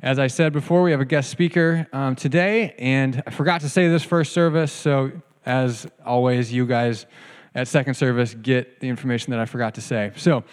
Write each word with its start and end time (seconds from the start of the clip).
As 0.00 0.20
I 0.20 0.28
said 0.28 0.52
before, 0.52 0.82
we 0.82 0.92
have 0.92 1.00
a 1.00 1.04
guest 1.04 1.28
speaker 1.28 1.88
um, 1.92 2.14
today, 2.14 2.72
and 2.78 3.20
I 3.26 3.30
forgot 3.32 3.62
to 3.62 3.68
say 3.68 3.88
this 3.88 4.04
first 4.04 4.32
service, 4.32 4.70
so 4.70 5.10
as 5.44 5.88
always, 6.06 6.52
you 6.52 6.66
guys 6.66 7.04
at 7.52 7.66
second 7.66 7.94
service 7.94 8.32
get 8.32 8.78
the 8.78 8.88
information 8.88 9.32
that 9.32 9.40
I 9.40 9.44
forgot 9.44 9.74
to 9.74 9.80
say. 9.80 10.12
So, 10.14 10.44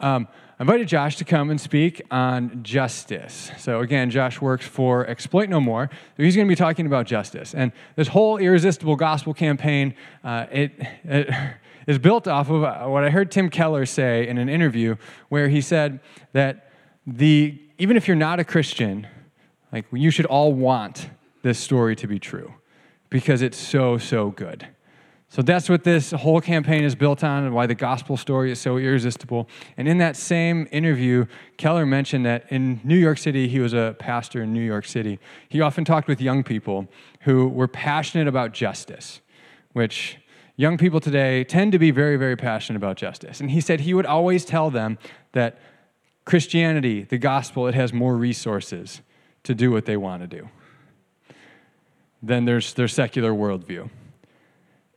um, 0.00 0.28
I 0.58 0.64
invited 0.64 0.86
Josh 0.86 1.16
to 1.16 1.24
come 1.24 1.48
and 1.48 1.58
speak 1.58 2.02
on 2.10 2.62
justice. 2.62 3.50
So, 3.56 3.80
again, 3.80 4.10
Josh 4.10 4.38
works 4.42 4.66
for 4.66 5.06
Exploit 5.06 5.48
No 5.48 5.60
More. 5.60 5.88
He's 6.18 6.36
going 6.36 6.46
to 6.46 6.52
be 6.52 6.54
talking 6.54 6.84
about 6.84 7.06
justice. 7.06 7.54
And 7.54 7.72
this 7.96 8.08
whole 8.08 8.36
irresistible 8.36 8.96
gospel 8.96 9.32
campaign, 9.32 9.94
uh, 10.22 10.44
it, 10.52 10.72
it 11.04 11.34
is 11.86 11.98
built 11.98 12.28
off 12.28 12.50
of 12.50 12.64
uh, 12.64 12.84
what 12.84 13.04
I 13.04 13.08
heard 13.08 13.30
Tim 13.30 13.48
Keller 13.48 13.86
say 13.86 14.28
in 14.28 14.36
an 14.36 14.50
interview, 14.50 14.96
where 15.30 15.48
he 15.48 15.62
said 15.62 16.00
that 16.34 16.70
the, 17.06 17.58
even 17.80 17.96
if 17.96 18.06
you're 18.06 18.16
not 18.16 18.38
a 18.38 18.44
Christian, 18.44 19.06
like 19.72 19.86
you 19.90 20.10
should 20.10 20.26
all 20.26 20.52
want 20.52 21.08
this 21.42 21.58
story 21.58 21.96
to 21.96 22.06
be 22.06 22.18
true 22.18 22.52
because 23.08 23.40
it's 23.40 23.56
so, 23.56 23.96
so 23.96 24.30
good. 24.30 24.68
So 25.30 25.40
that's 25.40 25.66
what 25.66 25.84
this 25.84 26.10
whole 26.10 26.42
campaign 26.42 26.84
is 26.84 26.94
built 26.94 27.24
on 27.24 27.44
and 27.44 27.54
why 27.54 27.66
the 27.66 27.74
gospel 27.74 28.18
story 28.18 28.52
is 28.52 28.60
so 28.60 28.76
irresistible. 28.76 29.48
And 29.78 29.88
in 29.88 29.96
that 29.96 30.16
same 30.16 30.68
interview, 30.70 31.24
Keller 31.56 31.86
mentioned 31.86 32.26
that 32.26 32.44
in 32.50 32.82
New 32.84 32.98
York 32.98 33.16
City, 33.16 33.48
he 33.48 33.60
was 33.60 33.72
a 33.72 33.96
pastor 33.98 34.42
in 34.42 34.52
New 34.52 34.60
York 34.60 34.84
City. 34.84 35.18
He 35.48 35.62
often 35.62 35.84
talked 35.86 36.06
with 36.06 36.20
young 36.20 36.42
people 36.42 36.86
who 37.20 37.48
were 37.48 37.68
passionate 37.68 38.28
about 38.28 38.52
justice, 38.52 39.22
which 39.72 40.18
young 40.56 40.76
people 40.76 41.00
today 41.00 41.44
tend 41.44 41.72
to 41.72 41.78
be 41.78 41.92
very, 41.92 42.18
very 42.18 42.36
passionate 42.36 42.76
about 42.76 42.98
justice. 42.98 43.40
And 43.40 43.50
he 43.50 43.62
said 43.62 43.80
he 43.80 43.94
would 43.94 44.04
always 44.04 44.44
tell 44.44 44.68
them 44.68 44.98
that 45.32 45.58
Christianity, 46.30 47.02
the 47.02 47.18
gospel, 47.18 47.66
it 47.66 47.74
has 47.74 47.92
more 47.92 48.16
resources 48.16 49.00
to 49.42 49.52
do 49.52 49.72
what 49.72 49.84
they 49.84 49.96
want 49.96 50.22
to 50.22 50.28
do 50.28 50.48
than 52.22 52.44
there's 52.44 52.72
their 52.72 52.86
secular 52.86 53.32
worldview. 53.32 53.90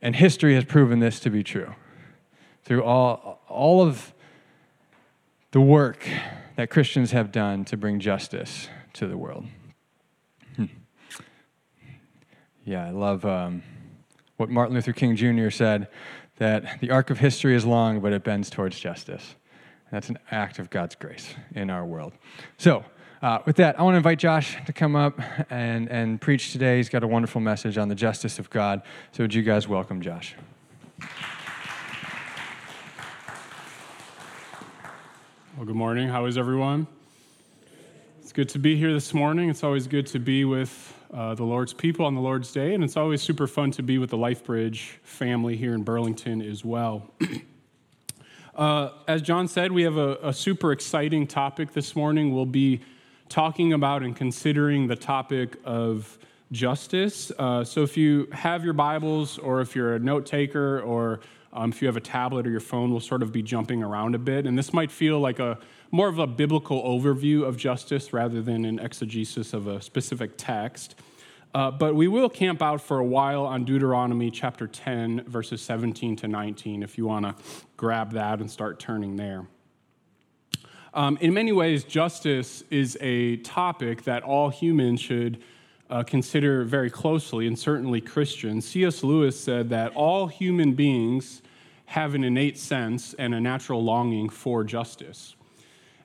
And 0.00 0.14
history 0.14 0.54
has 0.54 0.64
proven 0.64 1.00
this 1.00 1.18
to 1.18 1.30
be 1.30 1.42
true. 1.42 1.74
Through 2.62 2.84
all, 2.84 3.42
all 3.48 3.82
of 3.82 4.14
the 5.50 5.60
work 5.60 6.08
that 6.54 6.70
Christians 6.70 7.10
have 7.10 7.32
done 7.32 7.64
to 7.64 7.76
bring 7.76 7.98
justice 7.98 8.68
to 8.92 9.08
the 9.08 9.16
world. 9.16 9.44
Hmm. 10.54 10.66
Yeah, 12.64 12.86
I 12.86 12.90
love 12.90 13.24
um, 13.24 13.64
what 14.36 14.50
Martin 14.50 14.76
Luther 14.76 14.92
King 14.92 15.16
Jr. 15.16 15.50
said 15.50 15.88
that 16.36 16.78
the 16.78 16.92
arc 16.92 17.10
of 17.10 17.18
history 17.18 17.56
is 17.56 17.66
long, 17.66 17.98
but 17.98 18.12
it 18.12 18.22
bends 18.22 18.50
towards 18.50 18.78
justice. 18.78 19.34
That's 19.94 20.08
an 20.08 20.18
act 20.32 20.58
of 20.58 20.70
God's 20.70 20.96
grace 20.96 21.36
in 21.54 21.70
our 21.70 21.84
world. 21.84 22.14
So, 22.58 22.84
uh, 23.22 23.38
with 23.46 23.54
that, 23.56 23.78
I 23.78 23.84
want 23.84 23.94
to 23.94 23.98
invite 23.98 24.18
Josh 24.18 24.56
to 24.66 24.72
come 24.72 24.96
up 24.96 25.20
and, 25.52 25.88
and 25.88 26.20
preach 26.20 26.50
today. 26.50 26.78
He's 26.78 26.88
got 26.88 27.04
a 27.04 27.06
wonderful 27.06 27.40
message 27.40 27.78
on 27.78 27.88
the 27.88 27.94
justice 27.94 28.40
of 28.40 28.50
God. 28.50 28.82
So, 29.12 29.22
would 29.22 29.32
you 29.32 29.42
guys 29.42 29.68
welcome 29.68 30.00
Josh? 30.00 30.34
Well, 35.56 35.64
good 35.64 35.76
morning. 35.76 36.08
How 36.08 36.24
is 36.24 36.36
everyone? 36.36 36.88
It's 38.20 38.32
good 38.32 38.48
to 38.48 38.58
be 38.58 38.74
here 38.74 38.92
this 38.92 39.14
morning. 39.14 39.48
It's 39.48 39.62
always 39.62 39.86
good 39.86 40.08
to 40.08 40.18
be 40.18 40.44
with 40.44 40.92
uh, 41.12 41.36
the 41.36 41.44
Lord's 41.44 41.72
people 41.72 42.04
on 42.04 42.16
the 42.16 42.20
Lord's 42.20 42.50
Day, 42.50 42.74
and 42.74 42.82
it's 42.82 42.96
always 42.96 43.22
super 43.22 43.46
fun 43.46 43.70
to 43.70 43.82
be 43.84 43.98
with 43.98 44.10
the 44.10 44.18
LifeBridge 44.18 44.96
family 45.04 45.56
here 45.56 45.72
in 45.72 45.84
Burlington 45.84 46.42
as 46.42 46.64
well. 46.64 47.14
uh, 48.56 48.90
as 49.08 49.22
John 49.22 49.48
said, 49.48 49.72
we 49.72 49.82
have 49.82 49.96
a, 49.96 50.18
a 50.22 50.32
super 50.32 50.72
exciting 50.72 51.26
topic 51.26 51.72
this 51.72 51.96
morning. 51.96 52.34
We'll 52.34 52.46
be 52.46 52.80
talking 53.28 53.72
about 53.72 54.02
and 54.02 54.14
considering 54.14 54.86
the 54.86 54.96
topic 54.96 55.56
of 55.64 56.18
justice. 56.52 57.32
Uh, 57.38 57.64
so 57.64 57.82
if 57.82 57.96
you 57.96 58.28
have 58.32 58.64
your 58.64 58.74
Bibles, 58.74 59.38
or 59.38 59.60
if 59.60 59.74
you're 59.74 59.94
a 59.94 59.98
note 59.98 60.26
taker, 60.26 60.80
or 60.80 61.20
um, 61.52 61.70
if 61.70 61.80
you 61.80 61.88
have 61.88 61.96
a 61.96 62.00
tablet 62.00 62.46
or 62.46 62.50
your 62.50 62.60
phone, 62.60 62.90
we'll 62.90 63.00
sort 63.00 63.22
of 63.22 63.32
be 63.32 63.42
jumping 63.42 63.82
around 63.82 64.14
a 64.14 64.18
bit. 64.18 64.46
And 64.46 64.58
this 64.58 64.72
might 64.72 64.90
feel 64.90 65.20
like 65.20 65.38
a 65.38 65.58
more 65.90 66.08
of 66.08 66.18
a 66.18 66.26
biblical 66.26 66.82
overview 66.82 67.44
of 67.44 67.56
justice 67.56 68.12
rather 68.12 68.42
than 68.42 68.64
an 68.64 68.78
exegesis 68.78 69.52
of 69.52 69.66
a 69.66 69.80
specific 69.80 70.32
text. 70.36 70.96
Uh, 71.54 71.70
but 71.70 71.94
we 71.94 72.08
will 72.08 72.28
camp 72.28 72.60
out 72.60 72.80
for 72.80 72.98
a 72.98 73.04
while 73.04 73.46
on 73.46 73.64
Deuteronomy 73.64 74.28
chapter 74.28 74.66
10, 74.66 75.22
verses 75.28 75.62
17 75.62 76.16
to 76.16 76.26
19, 76.26 76.82
if 76.82 76.98
you 76.98 77.06
want 77.06 77.24
to 77.24 77.34
grab 77.76 78.12
that 78.12 78.40
and 78.40 78.50
start 78.50 78.80
turning 78.80 79.14
there. 79.14 79.46
Um, 80.94 81.16
in 81.20 81.32
many 81.32 81.52
ways, 81.52 81.84
justice 81.84 82.64
is 82.70 82.98
a 83.00 83.36
topic 83.38 84.02
that 84.02 84.24
all 84.24 84.48
humans 84.48 85.00
should 85.00 85.42
uh, 85.90 86.02
consider 86.02 86.64
very 86.64 86.90
closely, 86.90 87.46
and 87.46 87.56
certainly 87.56 88.00
Christians. 88.00 88.66
C.S. 88.66 89.04
Lewis 89.04 89.38
said 89.38 89.70
that 89.70 89.94
all 89.94 90.26
human 90.26 90.72
beings 90.72 91.40
have 91.86 92.16
an 92.16 92.24
innate 92.24 92.58
sense 92.58 93.14
and 93.14 93.32
a 93.32 93.40
natural 93.40 93.84
longing 93.84 94.28
for 94.28 94.64
justice. 94.64 95.36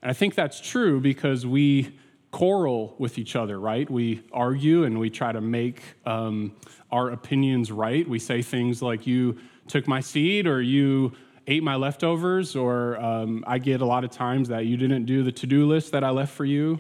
And 0.04 0.12
I 0.12 0.14
think 0.14 0.36
that's 0.36 0.62
true 0.62 1.00
because 1.00 1.46
we 1.46 1.98
quarrel 2.32 2.96
with 3.00 3.18
each 3.18 3.36
other, 3.36 3.60
right? 3.60 3.90
We 3.90 4.24
argue 4.32 4.84
and 4.84 5.00
we 5.00 5.10
try 5.10 5.32
to 5.32 5.42
make 5.42 5.82
um, 6.06 6.56
our 6.92 7.10
opinions 7.10 7.72
right. 7.72 8.08
We 8.08 8.20
say 8.20 8.42
things 8.42 8.82
like, 8.82 9.08
You 9.08 9.38
took 9.68 9.88
my 9.88 10.00
seed, 10.00 10.48
or 10.48 10.62
you 10.62 11.14
ate 11.48 11.64
my 11.64 11.76
leftovers, 11.76 12.56
or 12.56 13.00
um, 13.00 13.44
I 13.48 13.58
get 13.58 13.82
a 13.82 13.86
lot 13.86 14.04
of 14.04 14.12
times 14.12 14.50
that 14.50 14.66
you 14.66 14.78
didn't 14.78 15.06
do 15.06 15.24
the 15.24 15.32
to 15.32 15.48
do 15.48 15.66
list 15.68 15.92
that 15.92 16.04
I 16.04 16.12
left 16.12 16.34
for 16.34 16.46
you. 16.46 16.80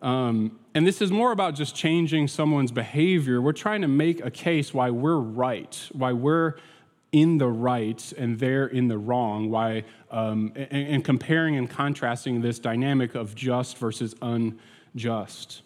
Um, 0.00 0.58
and 0.74 0.86
this 0.86 1.00
is 1.00 1.10
more 1.10 1.32
about 1.32 1.54
just 1.54 1.74
changing 1.74 2.28
someone's 2.28 2.72
behavior. 2.72 3.40
We're 3.40 3.52
trying 3.52 3.80
to 3.82 3.88
make 3.88 4.24
a 4.24 4.30
case 4.30 4.74
why 4.74 4.90
we're 4.90 5.16
right, 5.16 5.88
why 5.92 6.12
we're 6.12 6.54
in 7.14 7.38
the 7.38 7.48
right 7.48 8.12
and 8.18 8.40
they're 8.40 8.66
in 8.66 8.88
the 8.88 8.98
wrong, 8.98 9.48
why, 9.48 9.84
um, 10.10 10.52
and, 10.56 10.88
and, 10.88 11.04
comparing 11.04 11.56
and 11.56 11.70
contrasting 11.70 12.40
this 12.40 12.58
dynamic 12.58 13.14
of 13.14 13.36
just 13.36 13.78
versus 13.78 14.16
unjust. 14.20 15.62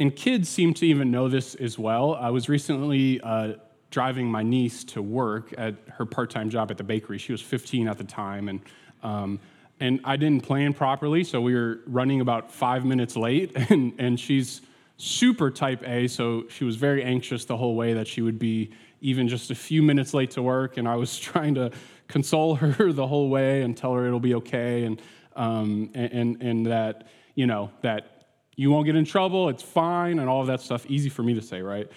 And 0.00 0.14
kids 0.14 0.48
seem 0.48 0.74
to 0.74 0.84
even 0.84 1.12
know 1.12 1.28
this 1.28 1.54
as 1.54 1.78
well. 1.78 2.16
I 2.16 2.30
was 2.30 2.48
recently 2.48 3.20
uh, 3.20 3.52
driving 3.92 4.28
my 4.28 4.42
niece 4.42 4.82
to 4.84 5.00
work 5.00 5.54
at 5.56 5.76
her 5.86 6.04
part-time 6.04 6.50
job 6.50 6.72
at 6.72 6.78
the 6.78 6.84
bakery. 6.84 7.18
She 7.18 7.30
was 7.30 7.40
15 7.40 7.86
at 7.86 7.96
the 7.96 8.04
time, 8.04 8.48
and 8.48 8.60
um, 9.04 9.38
and 9.78 10.00
I 10.04 10.16
didn't 10.16 10.42
plan 10.42 10.72
properly, 10.72 11.22
so 11.22 11.40
we 11.40 11.54
were 11.54 11.80
running 11.86 12.22
about 12.22 12.50
five 12.50 12.84
minutes 12.84 13.14
late. 13.14 13.52
And 13.70 13.92
and 13.98 14.18
she's 14.18 14.62
super 14.96 15.50
type 15.50 15.86
A, 15.86 16.08
so 16.08 16.44
she 16.48 16.64
was 16.64 16.74
very 16.76 17.04
anxious 17.04 17.44
the 17.44 17.56
whole 17.56 17.76
way 17.76 17.92
that 17.92 18.08
she 18.08 18.22
would 18.22 18.38
be 18.38 18.72
even 19.00 19.28
just 19.28 19.50
a 19.50 19.54
few 19.54 19.82
minutes 19.82 20.14
late 20.14 20.30
to 20.32 20.42
work. 20.42 20.76
And 20.76 20.88
I 20.88 20.96
was 20.96 21.18
trying 21.30 21.54
to 21.54 21.70
console 22.08 22.56
her 22.56 22.92
the 22.92 23.06
whole 23.06 23.28
way 23.28 23.62
and 23.62 23.76
tell 23.76 23.94
her 23.94 24.06
it'll 24.06 24.20
be 24.20 24.34
okay, 24.36 24.84
and 24.84 25.00
um, 25.34 25.90
and, 25.94 26.40
and 26.42 26.66
that 26.66 27.08
you 27.34 27.46
know 27.46 27.70
that 27.82 28.16
you 28.56 28.70
won't 28.70 28.86
get 28.86 28.96
in 28.96 29.04
trouble, 29.04 29.50
it's 29.50 29.62
fine, 29.62 30.18
and 30.18 30.28
all 30.28 30.40
of 30.40 30.46
that 30.46 30.62
stuff. 30.62 30.86
Easy 30.86 31.10
for 31.10 31.22
me 31.22 31.34
to 31.34 31.42
say, 31.42 31.60
right? 31.60 31.90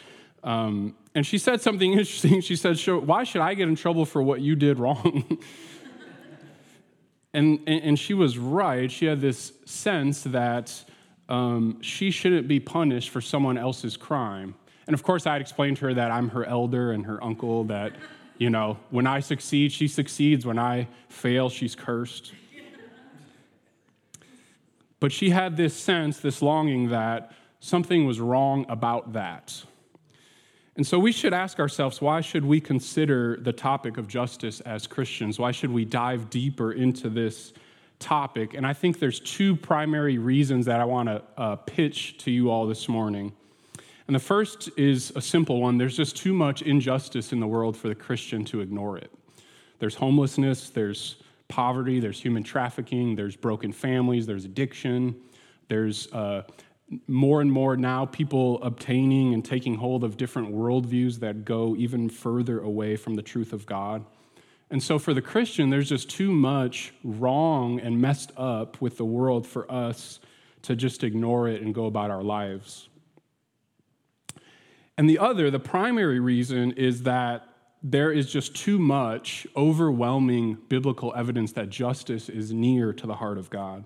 Um, 0.43 0.95
and 1.15 1.25
she 1.25 1.37
said 1.37 1.61
something 1.61 1.91
interesting. 1.99 2.41
She 2.41 2.55
said, 2.55 2.77
Why 2.87 3.23
should 3.23 3.41
I 3.41 3.53
get 3.53 3.67
in 3.67 3.75
trouble 3.75 4.05
for 4.05 4.21
what 4.21 4.41
you 4.41 4.55
did 4.55 4.79
wrong? 4.79 5.39
and, 7.33 7.59
and, 7.67 7.97
she 7.97 8.13
was 8.13 8.37
right. 8.37 8.91
She 8.91 9.05
had 9.05 9.21
this 9.21 9.53
sense 9.65 10.23
that 10.23 10.83
um, 11.27 11.81
she 11.81 12.11
shouldn't 12.11 12.47
be 12.47 12.59
punished 12.59 13.09
for 13.09 13.21
someone 13.21 13.57
else's 13.57 13.95
crime. 13.97 14.55
And 14.89 14.95
of 14.95 15.03
course, 15.03 15.27
I 15.27 15.33
had 15.33 15.41
explained 15.41 15.77
to 15.77 15.85
her 15.85 15.93
that 15.93 16.09
I'm 16.09 16.29
her 16.29 16.43
elder 16.45 16.93
and 16.93 17.05
her 17.05 17.23
uncle, 17.23 17.63
that, 17.65 17.93
you 18.39 18.49
know, 18.49 18.79
when 18.89 19.05
I 19.05 19.19
succeed, 19.19 19.71
she 19.71 19.87
succeeds. 19.87 20.47
When 20.47 20.57
I 20.57 20.87
fail, 21.09 21.47
she's 21.51 21.75
cursed. 21.75 22.33
But 24.99 25.11
she 25.11 25.29
had 25.29 25.57
this 25.57 25.75
sense, 25.75 26.19
this 26.19 26.41
longing 26.41 26.89
that 26.89 27.33
something 27.59 28.07
was 28.07 28.19
wrong 28.19 28.65
about 28.67 29.13
that. 29.13 29.63
And 30.75 30.87
so 30.87 30.97
we 30.97 31.11
should 31.11 31.35
ask 31.35 31.59
ourselves 31.59 32.01
why 32.01 32.21
should 32.21 32.43
we 32.43 32.59
consider 32.59 33.37
the 33.39 33.53
topic 33.53 33.99
of 33.99 34.07
justice 34.07 34.59
as 34.61 34.87
Christians? 34.87 35.37
Why 35.37 35.51
should 35.51 35.69
we 35.69 35.85
dive 35.85 36.31
deeper 36.31 36.71
into 36.71 37.11
this 37.11 37.53
topic? 37.99 38.55
And 38.55 38.65
I 38.65 38.73
think 38.73 38.97
there's 38.97 39.19
two 39.19 39.55
primary 39.55 40.17
reasons 40.17 40.65
that 40.65 40.79
I 40.79 40.85
want 40.85 41.09
to 41.09 41.21
uh, 41.37 41.57
pitch 41.57 42.17
to 42.23 42.31
you 42.31 42.49
all 42.49 42.65
this 42.65 42.89
morning. 42.89 43.33
And 44.09 44.15
the 44.15 44.19
first 44.19 44.71
is 44.75 45.13
a 45.15 45.21
simple 45.21 45.61
one 45.61 45.77
there's 45.77 45.95
just 45.95 46.17
too 46.17 46.33
much 46.33 46.63
injustice 46.63 47.31
in 47.31 47.39
the 47.39 47.45
world 47.45 47.77
for 47.77 47.89
the 47.89 47.93
Christian 47.93 48.43
to 48.45 48.59
ignore 48.61 48.97
it. 48.97 49.11
There's 49.77 49.93
homelessness, 49.93 50.71
there's 50.71 51.17
poverty, 51.47 51.99
there's 51.99 52.19
human 52.19 52.41
trafficking, 52.41 53.15
there's 53.15 53.35
broken 53.35 53.71
families, 53.71 54.25
there's 54.25 54.45
addiction, 54.45 55.15
there's 55.67 56.11
uh, 56.11 56.41
more 57.05 57.41
and 57.41 57.51
more 57.51 57.77
now 57.77 58.07
people 58.07 58.59
obtaining 58.63 59.35
and 59.35 59.45
taking 59.45 59.75
hold 59.75 60.03
of 60.03 60.17
different 60.17 60.55
worldviews 60.55 61.19
that 61.19 61.45
go 61.45 61.75
even 61.75 62.09
further 62.09 62.61
away 62.61 62.95
from 62.95 63.13
the 63.13 63.21
truth 63.21 63.53
of 63.53 63.67
God. 63.67 64.03
And 64.71 64.81
so 64.81 64.97
for 64.97 65.13
the 65.13 65.21
Christian, 65.21 65.69
there's 65.69 65.89
just 65.89 66.09
too 66.09 66.31
much 66.31 66.93
wrong 67.03 67.79
and 67.79 68.01
messed 68.01 68.31
up 68.35 68.81
with 68.81 68.97
the 68.97 69.05
world 69.05 69.45
for 69.45 69.71
us 69.71 70.19
to 70.63 70.75
just 70.75 71.03
ignore 71.03 71.47
it 71.47 71.61
and 71.61 71.75
go 71.75 71.85
about 71.85 72.09
our 72.09 72.23
lives. 72.23 72.89
And 74.99 75.09
the 75.09 75.19
other, 75.19 75.49
the 75.49 75.61
primary 75.61 76.19
reason, 76.19 76.73
is 76.73 77.03
that 77.03 77.47
there 77.81 78.11
is 78.11 78.29
just 78.29 78.53
too 78.53 78.77
much 78.77 79.47
overwhelming 79.55 80.57
biblical 80.67 81.13
evidence 81.15 81.53
that 81.53 81.69
justice 81.69 82.27
is 82.27 82.51
near 82.51 82.91
to 82.91 83.07
the 83.07 83.15
heart 83.15 83.37
of 83.37 83.49
God. 83.49 83.85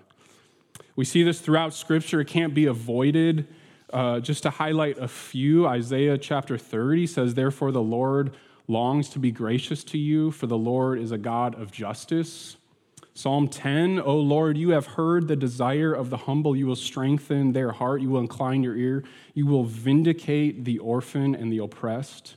We 0.96 1.04
see 1.04 1.22
this 1.22 1.40
throughout 1.40 1.72
Scripture, 1.72 2.22
it 2.22 2.26
can't 2.26 2.52
be 2.52 2.66
avoided. 2.66 3.46
Uh, 3.92 4.18
just 4.18 4.42
to 4.42 4.50
highlight 4.50 4.98
a 4.98 5.06
few, 5.06 5.68
Isaiah 5.68 6.18
chapter 6.18 6.58
30 6.58 7.06
says, 7.06 7.34
Therefore 7.34 7.70
the 7.70 7.80
Lord 7.80 8.34
longs 8.66 9.08
to 9.10 9.20
be 9.20 9.30
gracious 9.30 9.84
to 9.84 9.98
you, 9.98 10.32
for 10.32 10.48
the 10.48 10.58
Lord 10.58 10.98
is 10.98 11.12
a 11.12 11.18
God 11.18 11.54
of 11.54 11.70
justice. 11.70 12.56
Psalm 13.16 13.46
10, 13.46 14.00
O 14.00 14.16
Lord, 14.16 14.58
you 14.58 14.70
have 14.70 14.86
heard 14.86 15.28
the 15.28 15.36
desire 15.36 15.94
of 15.94 16.10
the 16.10 16.16
humble. 16.16 16.56
You 16.56 16.66
will 16.66 16.74
strengthen 16.74 17.52
their 17.52 17.70
heart. 17.70 18.02
You 18.02 18.10
will 18.10 18.20
incline 18.20 18.64
your 18.64 18.76
ear. 18.76 19.04
You 19.34 19.46
will 19.46 19.64
vindicate 19.64 20.64
the 20.64 20.78
orphan 20.78 21.36
and 21.36 21.52
the 21.52 21.58
oppressed. 21.58 22.34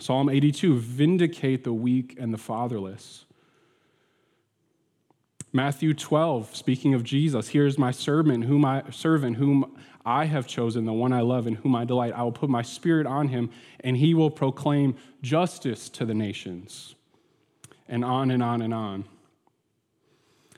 Psalm 0.00 0.28
82, 0.28 0.76
vindicate 0.80 1.62
the 1.62 1.72
weak 1.72 2.16
and 2.18 2.34
the 2.34 2.38
fatherless. 2.38 3.24
Matthew 5.52 5.94
12, 5.94 6.56
speaking 6.56 6.94
of 6.94 7.04
Jesus, 7.04 7.48
here's 7.48 7.78
my 7.78 7.92
servant 7.92 8.46
whom 8.46 8.64
I 8.64 8.82
servant 8.90 9.36
whom 9.36 9.76
I 10.04 10.24
have 10.24 10.48
chosen, 10.48 10.84
the 10.84 10.92
one 10.92 11.12
I 11.12 11.20
love 11.20 11.46
and 11.46 11.56
whom 11.58 11.76
I 11.76 11.84
delight. 11.84 12.12
I 12.16 12.24
will 12.24 12.32
put 12.32 12.50
my 12.50 12.62
spirit 12.62 13.06
on 13.06 13.28
him, 13.28 13.50
and 13.78 13.96
he 13.96 14.12
will 14.14 14.32
proclaim 14.32 14.96
justice 15.22 15.88
to 15.90 16.04
the 16.04 16.14
nations. 16.14 16.96
And 17.88 18.04
on 18.04 18.32
and 18.32 18.42
on 18.42 18.60
and 18.60 18.74
on. 18.74 19.04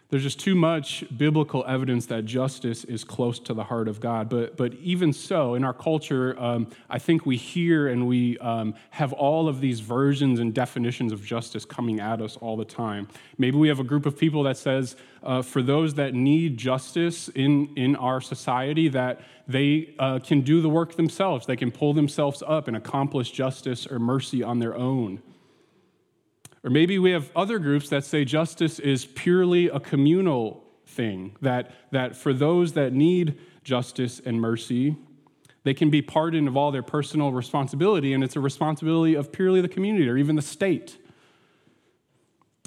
There's 0.08 0.22
just 0.22 0.38
too 0.38 0.54
much 0.54 1.04
biblical 1.16 1.64
evidence 1.66 2.06
that 2.06 2.24
justice 2.24 2.84
is 2.84 3.02
close 3.02 3.40
to 3.40 3.54
the 3.54 3.64
heart 3.64 3.88
of 3.88 3.98
God. 3.98 4.28
But, 4.28 4.56
but 4.56 4.74
even 4.74 5.12
so, 5.12 5.56
in 5.56 5.64
our 5.64 5.72
culture, 5.72 6.38
um, 6.38 6.68
I 6.88 7.00
think 7.00 7.26
we 7.26 7.36
hear 7.36 7.88
and 7.88 8.06
we 8.06 8.38
um, 8.38 8.74
have 8.90 9.12
all 9.12 9.48
of 9.48 9.60
these 9.60 9.80
versions 9.80 10.38
and 10.38 10.54
definitions 10.54 11.12
of 11.12 11.24
justice 11.24 11.64
coming 11.64 11.98
at 11.98 12.22
us 12.22 12.36
all 12.36 12.56
the 12.56 12.64
time. 12.64 13.08
Maybe 13.36 13.56
we 13.56 13.66
have 13.66 13.80
a 13.80 13.84
group 13.84 14.06
of 14.06 14.16
people 14.16 14.44
that 14.44 14.56
says, 14.56 14.94
uh, 15.24 15.42
for 15.42 15.60
those 15.60 15.94
that 15.94 16.14
need 16.14 16.56
justice 16.56 17.28
in, 17.30 17.74
in 17.74 17.96
our 17.96 18.20
society, 18.20 18.88
that 18.90 19.22
they 19.48 19.92
uh, 19.98 20.20
can 20.20 20.42
do 20.42 20.60
the 20.60 20.68
work 20.68 20.94
themselves. 20.94 21.46
They 21.46 21.56
can 21.56 21.72
pull 21.72 21.94
themselves 21.94 22.44
up 22.46 22.68
and 22.68 22.76
accomplish 22.76 23.32
justice 23.32 23.88
or 23.88 23.98
mercy 23.98 24.40
on 24.40 24.60
their 24.60 24.76
own. 24.76 25.20
Or 26.66 26.70
maybe 26.70 26.98
we 26.98 27.12
have 27.12 27.30
other 27.36 27.60
groups 27.60 27.88
that 27.90 28.04
say 28.04 28.24
justice 28.24 28.80
is 28.80 29.06
purely 29.06 29.68
a 29.68 29.78
communal 29.78 30.64
thing, 30.84 31.36
that, 31.40 31.70
that 31.92 32.16
for 32.16 32.32
those 32.32 32.72
that 32.72 32.92
need 32.92 33.38
justice 33.62 34.20
and 34.26 34.40
mercy, 34.40 34.96
they 35.62 35.74
can 35.74 35.90
be 35.90 36.02
pardoned 36.02 36.48
of 36.48 36.56
all 36.56 36.72
their 36.72 36.82
personal 36.82 37.30
responsibility, 37.30 38.12
and 38.12 38.24
it's 38.24 38.34
a 38.34 38.40
responsibility 38.40 39.14
of 39.14 39.30
purely 39.30 39.60
the 39.60 39.68
community 39.68 40.08
or 40.08 40.16
even 40.16 40.34
the 40.34 40.42
state. 40.42 40.98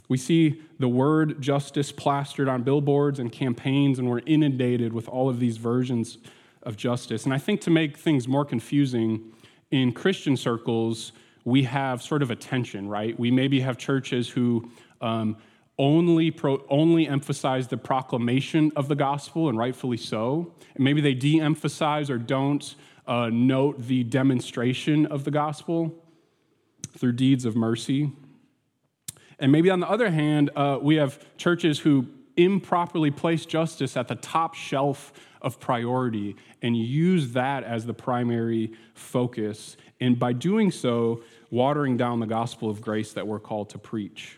We 0.08 0.18
see 0.18 0.62
the 0.80 0.88
word 0.88 1.42
justice 1.42 1.92
plastered 1.92 2.48
on 2.48 2.64
billboards 2.64 3.20
and 3.20 3.30
campaigns, 3.30 4.00
and 4.00 4.10
we're 4.10 4.22
inundated 4.26 4.94
with 4.94 5.10
all 5.10 5.30
of 5.30 5.42
these 5.42 5.58
versions 5.58 6.20
of 6.64 6.78
justice. 6.78 7.26
And 7.26 7.34
I 7.34 7.38
think 7.38 7.60
to 7.62 7.70
make 7.70 7.98
things 7.98 8.30
more 8.30 8.46
confusing, 8.46 9.34
in 9.72 9.92
Christian 9.92 10.38
circles, 10.38 11.12
we 11.50 11.64
have 11.64 12.02
sort 12.02 12.22
of 12.22 12.32
a 12.32 12.36
tension, 12.36 12.88
right? 12.88 13.20
We 13.20 13.32
maybe 13.32 13.60
have 13.62 13.78
churches 13.78 14.30
who 14.30 14.70
um, 15.02 15.38
only, 15.78 16.30
pro, 16.30 16.64
only 16.70 17.08
emphasize 17.08 17.68
the 17.68 17.78
proclamation 17.78 18.72
of 18.76 18.88
the 18.88 18.96
gospel, 18.96 19.50
and 19.50 19.58
rightfully 19.58 19.98
so. 19.98 20.54
And 20.76 20.84
maybe 20.84 21.02
they 21.02 21.14
de 21.14 21.40
emphasize 21.40 22.10
or 22.10 22.18
don't 22.18 22.76
uh, 23.08 23.30
note 23.32 23.88
the 23.88 24.04
demonstration 24.04 25.06
of 25.08 25.24
the 25.24 25.32
gospel 25.32 25.96
through 26.98 27.14
deeds 27.14 27.46
of 27.46 27.56
mercy. 27.56 28.12
And 29.40 29.52
maybe 29.52 29.70
on 29.70 29.80
the 29.80 29.90
other 29.90 30.12
hand, 30.12 30.52
uh, 30.56 30.80
we 30.82 30.96
have 30.96 31.18
churches 31.38 31.80
who 31.80 32.08
improperly 32.44 33.12
place 33.12 33.46
justice 33.46 33.98
at 33.98 34.08
the 34.08 34.16
top 34.16 34.54
shelf 34.54 35.14
of 35.42 35.60
priority 35.60 36.36
and 36.62 36.76
use 36.76 37.34
that 37.34 37.64
as 37.64 37.86
the 37.86 37.94
primary 37.94 38.72
focus. 38.94 39.78
And 40.02 40.18
by 40.18 40.34
doing 40.34 40.72
so, 40.72 41.22
watering 41.52 41.98
down 41.98 42.20
the 42.20 42.28
gospel 42.28 42.70
of 42.70 42.82
grace 42.82 43.14
that 43.14 43.28
we're 43.28 43.40
called 43.40 43.70
to 43.70 43.78
preach. 43.78 44.38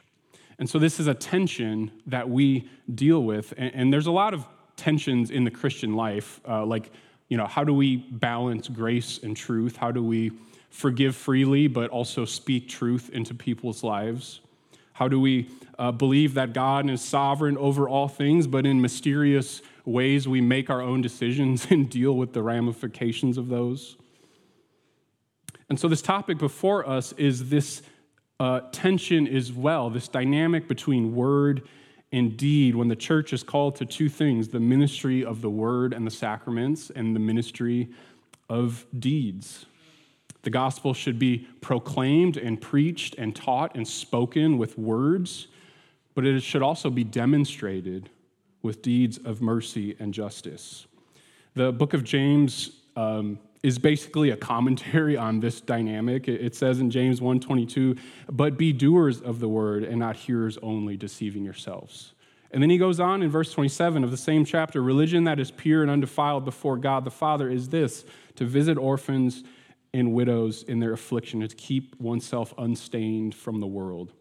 And 0.59 0.69
so 0.69 0.79
this 0.79 0.99
is 0.99 1.07
a 1.07 1.13
tension 1.13 1.91
that 2.07 2.29
we 2.29 2.69
deal 2.93 3.23
with. 3.23 3.53
And, 3.57 3.73
and 3.73 3.93
there's 3.93 4.07
a 4.07 4.11
lot 4.11 4.33
of 4.33 4.45
tensions 4.75 5.31
in 5.31 5.43
the 5.43 5.51
Christian 5.51 5.95
life, 5.95 6.39
uh, 6.47 6.65
like, 6.65 6.91
you 7.29 7.37
know, 7.37 7.47
how 7.47 7.63
do 7.63 7.73
we 7.73 7.95
balance 7.95 8.67
grace 8.67 9.19
and 9.23 9.35
truth? 9.35 9.77
How 9.77 9.91
do 9.91 10.03
we 10.03 10.31
forgive 10.69 11.15
freely, 11.15 11.67
but 11.67 11.89
also 11.89 12.25
speak 12.25 12.67
truth 12.69 13.09
into 13.11 13.33
people's 13.33 13.83
lives? 13.83 14.41
How 15.01 15.07
do 15.07 15.19
we 15.19 15.49
uh, 15.79 15.91
believe 15.91 16.35
that 16.35 16.53
God 16.53 16.87
is 16.87 17.01
sovereign 17.01 17.57
over 17.57 17.89
all 17.89 18.07
things, 18.07 18.45
but 18.45 18.67
in 18.67 18.81
mysterious 18.81 19.63
ways 19.83 20.27
we 20.27 20.41
make 20.41 20.69
our 20.69 20.79
own 20.79 21.01
decisions 21.01 21.65
and 21.71 21.89
deal 21.89 22.15
with 22.15 22.33
the 22.33 22.43
ramifications 22.43 23.39
of 23.39 23.47
those? 23.47 23.97
And 25.69 25.79
so, 25.79 25.87
this 25.87 26.03
topic 26.03 26.37
before 26.37 26.87
us 26.87 27.13
is 27.13 27.49
this 27.49 27.81
uh, 28.39 28.59
tension 28.71 29.27
as 29.27 29.51
well, 29.51 29.89
this 29.89 30.07
dynamic 30.07 30.67
between 30.67 31.15
word 31.15 31.67
and 32.11 32.37
deed 32.37 32.75
when 32.75 32.87
the 32.87 32.95
church 32.95 33.33
is 33.33 33.41
called 33.41 33.77
to 33.77 33.87
two 33.87 34.07
things 34.07 34.49
the 34.49 34.59
ministry 34.59 35.25
of 35.25 35.41
the 35.41 35.49
word 35.49 35.93
and 35.93 36.05
the 36.05 36.11
sacraments, 36.11 36.91
and 36.91 37.15
the 37.15 37.19
ministry 37.19 37.89
of 38.51 38.85
deeds. 38.99 39.65
The 40.43 40.49
gospel 40.49 40.93
should 40.93 41.19
be 41.19 41.47
proclaimed 41.61 42.37
and 42.37 42.59
preached 42.59 43.15
and 43.17 43.35
taught 43.35 43.75
and 43.75 43.87
spoken 43.87 44.57
with 44.57 44.77
words, 44.77 45.47
but 46.15 46.25
it 46.25 46.41
should 46.41 46.63
also 46.63 46.89
be 46.89 47.03
demonstrated 47.03 48.09
with 48.61 48.81
deeds 48.81 49.17
of 49.19 49.41
mercy 49.41 49.95
and 49.99 50.13
justice. 50.13 50.87
The 51.53 51.71
book 51.71 51.93
of 51.93 52.03
James 52.03 52.71
um, 52.95 53.39
is 53.63 53.77
basically 53.77 54.31
a 54.31 54.37
commentary 54.37 55.15
on 55.17 55.39
this 55.39 55.61
dynamic. 55.61 56.27
It 56.27 56.55
says 56.55 56.79
in 56.79 56.89
James 56.89 57.21
1:22, 57.21 57.97
"But 58.31 58.57
be 58.57 58.73
doers 58.73 59.21
of 59.21 59.39
the 59.39 59.49
word 59.49 59.83
and 59.83 59.99
not 59.99 60.15
hearers 60.15 60.57
only, 60.63 60.97
deceiving 60.97 61.43
yourselves." 61.43 62.13
And 62.53 62.61
then 62.61 62.69
he 62.69 62.77
goes 62.77 62.99
on 62.99 63.21
in 63.21 63.29
verse 63.29 63.53
27 63.53 64.03
of 64.03 64.11
the 64.11 64.17
same 64.17 64.43
chapter, 64.43 64.81
"Religion 64.81 65.23
that 65.25 65.39
is 65.39 65.51
pure 65.51 65.83
and 65.83 65.91
undefiled 65.91 66.43
before 66.43 66.77
God 66.77 67.05
the 67.05 67.11
Father 67.11 67.49
is 67.49 67.69
this: 67.69 68.03
to 68.35 68.45
visit 68.45 68.77
orphans 68.77 69.43
and 69.93 70.13
widows 70.13 70.63
in 70.63 70.79
their 70.79 70.93
affliction, 70.93 71.41
to 71.41 71.47
keep 71.47 71.99
oneself 71.99 72.53
unstained 72.57 73.35
from 73.35 73.59
the 73.59 73.67
world." 73.67 74.13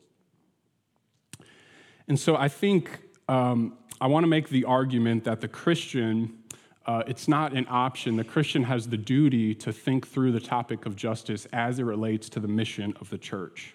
And 2.08 2.18
so 2.18 2.36
I 2.36 2.48
think 2.48 3.00
um, 3.28 3.78
I 4.00 4.06
want 4.08 4.24
to 4.24 4.28
make 4.28 4.48
the 4.48 4.64
argument 4.64 5.24
that 5.24 5.40
the 5.40 5.48
Christian 5.48 6.40
uh, 6.86 7.02
it's 7.06 7.28
not 7.28 7.52
an 7.52 7.66
option. 7.68 8.16
The 8.16 8.24
Christian 8.24 8.64
has 8.64 8.88
the 8.88 8.96
duty 8.96 9.54
to 9.56 9.72
think 9.72 10.08
through 10.08 10.32
the 10.32 10.40
topic 10.40 10.86
of 10.86 10.96
justice 10.96 11.46
as 11.52 11.78
it 11.78 11.84
relates 11.84 12.28
to 12.30 12.40
the 12.40 12.48
mission 12.48 12.94
of 13.00 13.10
the 13.10 13.18
church. 13.18 13.74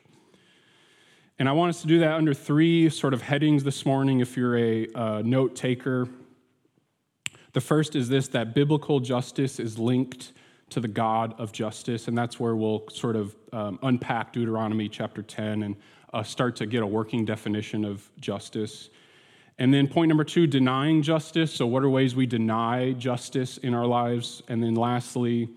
And 1.38 1.48
I 1.48 1.52
want 1.52 1.70
us 1.70 1.82
to 1.82 1.88
do 1.88 2.00
that 2.00 2.14
under 2.14 2.34
three 2.34 2.90
sort 2.90 3.14
of 3.14 3.22
headings 3.22 3.64
this 3.64 3.86
morning 3.86 4.22
if 4.22 4.36
you're 4.36 4.58
a 4.58 4.88
uh, 4.94 5.22
note 5.24 5.56
taker. 5.56 6.08
The 7.54 7.62
first 7.62 7.96
is 7.96 8.10
this 8.10 8.28
that 8.30 8.54
biblical 8.54 9.00
justice 9.00 9.60
is 9.60 9.78
linked 9.78 10.34
to 10.70 10.80
the 10.80 10.88
God 10.88 11.36
of 11.38 11.52
justice, 11.52 12.08
and 12.08 12.18
that's 12.18 12.40
where 12.40 12.56
we'll 12.56 12.86
sort 12.90 13.16
of 13.16 13.36
um, 13.54 13.80
unpack 13.84 14.34
Deuteronomy 14.34 14.90
chapter 14.90 15.22
10 15.22 15.64
and 15.64 15.76
uh, 16.14 16.24
start 16.24 16.56
to 16.56 16.66
get 16.66 16.82
a 16.82 16.88
working 16.88 17.26
definition 17.26 17.86
of 17.86 18.10
justice. 18.20 18.90
And 19.58 19.74
then 19.74 19.88
point 19.88 20.10
number 20.10 20.24
two, 20.24 20.48
denying 20.48 21.02
justice. 21.02 21.54
So, 21.54 21.66
what 21.66 21.84
are 21.84 21.90
ways 21.90 22.16
we 22.16 22.26
deny 22.26 22.94
justice 22.94 23.58
in 23.58 23.74
our 23.74 23.86
lives? 23.86 24.44
And 24.48 24.62
then 24.62 24.76
lastly, 24.76 25.50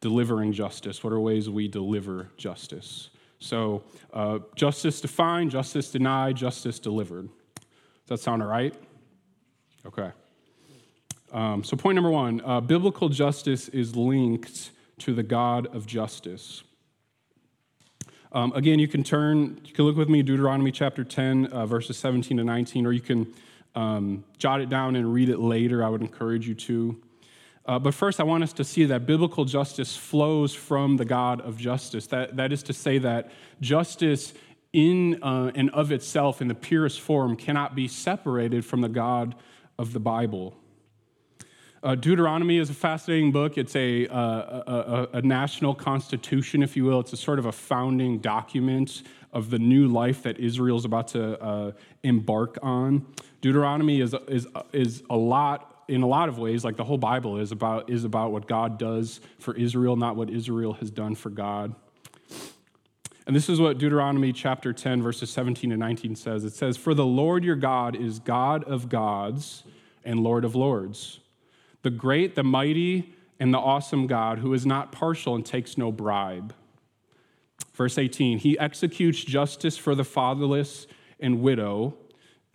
delivering 0.00 0.52
justice. 0.52 1.04
What 1.04 1.12
are 1.12 1.20
ways 1.20 1.48
we 1.48 1.68
deliver 1.68 2.30
justice? 2.36 3.10
So, 3.38 3.84
uh, 4.12 4.40
justice 4.56 5.00
defined, 5.00 5.50
justice 5.50 5.90
denied, 5.90 6.36
justice 6.36 6.78
delivered. 6.78 7.28
Does 7.56 8.08
that 8.08 8.20
sound 8.20 8.42
all 8.42 8.48
right? 8.48 8.74
Okay. 9.86 10.10
Um, 11.34 11.64
so, 11.64 11.76
point 11.76 11.96
number 11.96 12.12
one 12.12 12.40
uh, 12.44 12.60
biblical 12.60 13.08
justice 13.08 13.68
is 13.68 13.96
linked 13.96 14.70
to 14.98 15.12
the 15.12 15.24
God 15.24 15.66
of 15.74 15.84
justice. 15.84 16.62
Um, 18.30 18.52
again, 18.54 18.78
you 18.78 18.86
can 18.86 19.02
turn, 19.02 19.60
you 19.64 19.72
can 19.72 19.84
look 19.84 19.96
with 19.96 20.08
me 20.08 20.22
Deuteronomy 20.22 20.70
chapter 20.70 21.02
10, 21.02 21.46
uh, 21.46 21.66
verses 21.66 21.96
17 21.96 22.36
to 22.36 22.44
19, 22.44 22.86
or 22.86 22.92
you 22.92 23.00
can 23.00 23.26
um, 23.74 24.24
jot 24.38 24.60
it 24.60 24.68
down 24.68 24.94
and 24.94 25.12
read 25.12 25.28
it 25.28 25.40
later. 25.40 25.84
I 25.84 25.88
would 25.88 26.02
encourage 26.02 26.46
you 26.46 26.54
to. 26.54 27.02
Uh, 27.66 27.80
but 27.80 27.94
first, 27.94 28.20
I 28.20 28.22
want 28.22 28.44
us 28.44 28.52
to 28.54 28.64
see 28.64 28.84
that 28.84 29.04
biblical 29.04 29.44
justice 29.44 29.96
flows 29.96 30.54
from 30.54 30.98
the 30.98 31.04
God 31.04 31.40
of 31.40 31.58
justice. 31.58 32.06
That, 32.08 32.36
that 32.36 32.52
is 32.52 32.62
to 32.64 32.72
say, 32.72 32.98
that 32.98 33.32
justice 33.60 34.34
in 34.72 35.20
uh, 35.20 35.50
and 35.56 35.70
of 35.70 35.90
itself, 35.90 36.40
in 36.40 36.46
the 36.46 36.54
purest 36.54 37.00
form, 37.00 37.36
cannot 37.36 37.74
be 37.74 37.88
separated 37.88 38.64
from 38.64 38.82
the 38.82 38.88
God 38.88 39.34
of 39.80 39.92
the 39.92 40.00
Bible. 40.00 40.56
Uh, 41.84 41.94
Deuteronomy 41.94 42.56
is 42.56 42.70
a 42.70 42.74
fascinating 42.74 43.30
book. 43.30 43.58
It's 43.58 43.76
a, 43.76 44.06
uh, 44.06 44.16
a, 44.16 45.08
a, 45.12 45.18
a, 45.18 45.22
national 45.22 45.74
constitution, 45.74 46.62
if 46.62 46.78
you 46.78 46.84
will. 46.86 46.98
It's 47.00 47.12
a 47.12 47.16
sort 47.18 47.38
of 47.38 47.44
a 47.44 47.52
founding 47.52 48.20
document 48.20 49.02
of 49.34 49.50
the 49.50 49.58
new 49.58 49.86
life 49.86 50.22
that 50.22 50.40
Israel 50.40 50.78
is 50.78 50.86
about 50.86 51.08
to 51.08 51.38
uh, 51.42 51.72
embark 52.02 52.58
on. 52.62 53.04
Deuteronomy 53.42 54.00
is, 54.00 54.14
is, 54.28 54.46
is 54.72 55.02
a 55.10 55.16
lot, 55.16 55.84
in 55.88 56.00
a 56.00 56.06
lot 56.06 56.30
of 56.30 56.38
ways, 56.38 56.64
like 56.64 56.78
the 56.78 56.84
whole 56.84 56.96
Bible 56.96 57.38
is 57.38 57.52
about, 57.52 57.90
is 57.90 58.04
about 58.04 58.32
what 58.32 58.48
God 58.48 58.78
does 58.78 59.20
for 59.38 59.54
Israel, 59.54 59.94
not 59.94 60.16
what 60.16 60.30
Israel 60.30 60.72
has 60.72 60.90
done 60.90 61.14
for 61.14 61.28
God. 61.28 61.74
And 63.26 63.36
this 63.36 63.50
is 63.50 63.60
what 63.60 63.76
Deuteronomy 63.76 64.32
chapter 64.32 64.72
10, 64.72 65.02
verses 65.02 65.28
17 65.28 65.70
and 65.70 65.80
19 65.80 66.16
says. 66.16 66.44
It 66.44 66.54
says, 66.54 66.78
For 66.78 66.94
the 66.94 67.04
Lord 67.04 67.44
your 67.44 67.56
God 67.56 67.94
is 67.94 68.20
God 68.20 68.64
of 68.64 68.88
gods 68.88 69.64
and 70.02 70.20
Lord 70.20 70.46
of 70.46 70.54
lords 70.54 71.20
the 71.84 71.90
great, 71.90 72.34
the 72.34 72.42
mighty, 72.42 73.14
and 73.38 73.52
the 73.52 73.58
awesome 73.58 74.06
God 74.06 74.38
who 74.38 74.54
is 74.54 74.64
not 74.64 74.90
partial 74.90 75.34
and 75.34 75.44
takes 75.44 75.76
no 75.76 75.92
bribe. 75.92 76.54
Verse 77.74 77.98
18, 77.98 78.38
he 78.38 78.58
executes 78.58 79.22
justice 79.22 79.76
for 79.76 79.94
the 79.94 80.02
fatherless 80.02 80.86
and 81.20 81.42
widow 81.42 81.94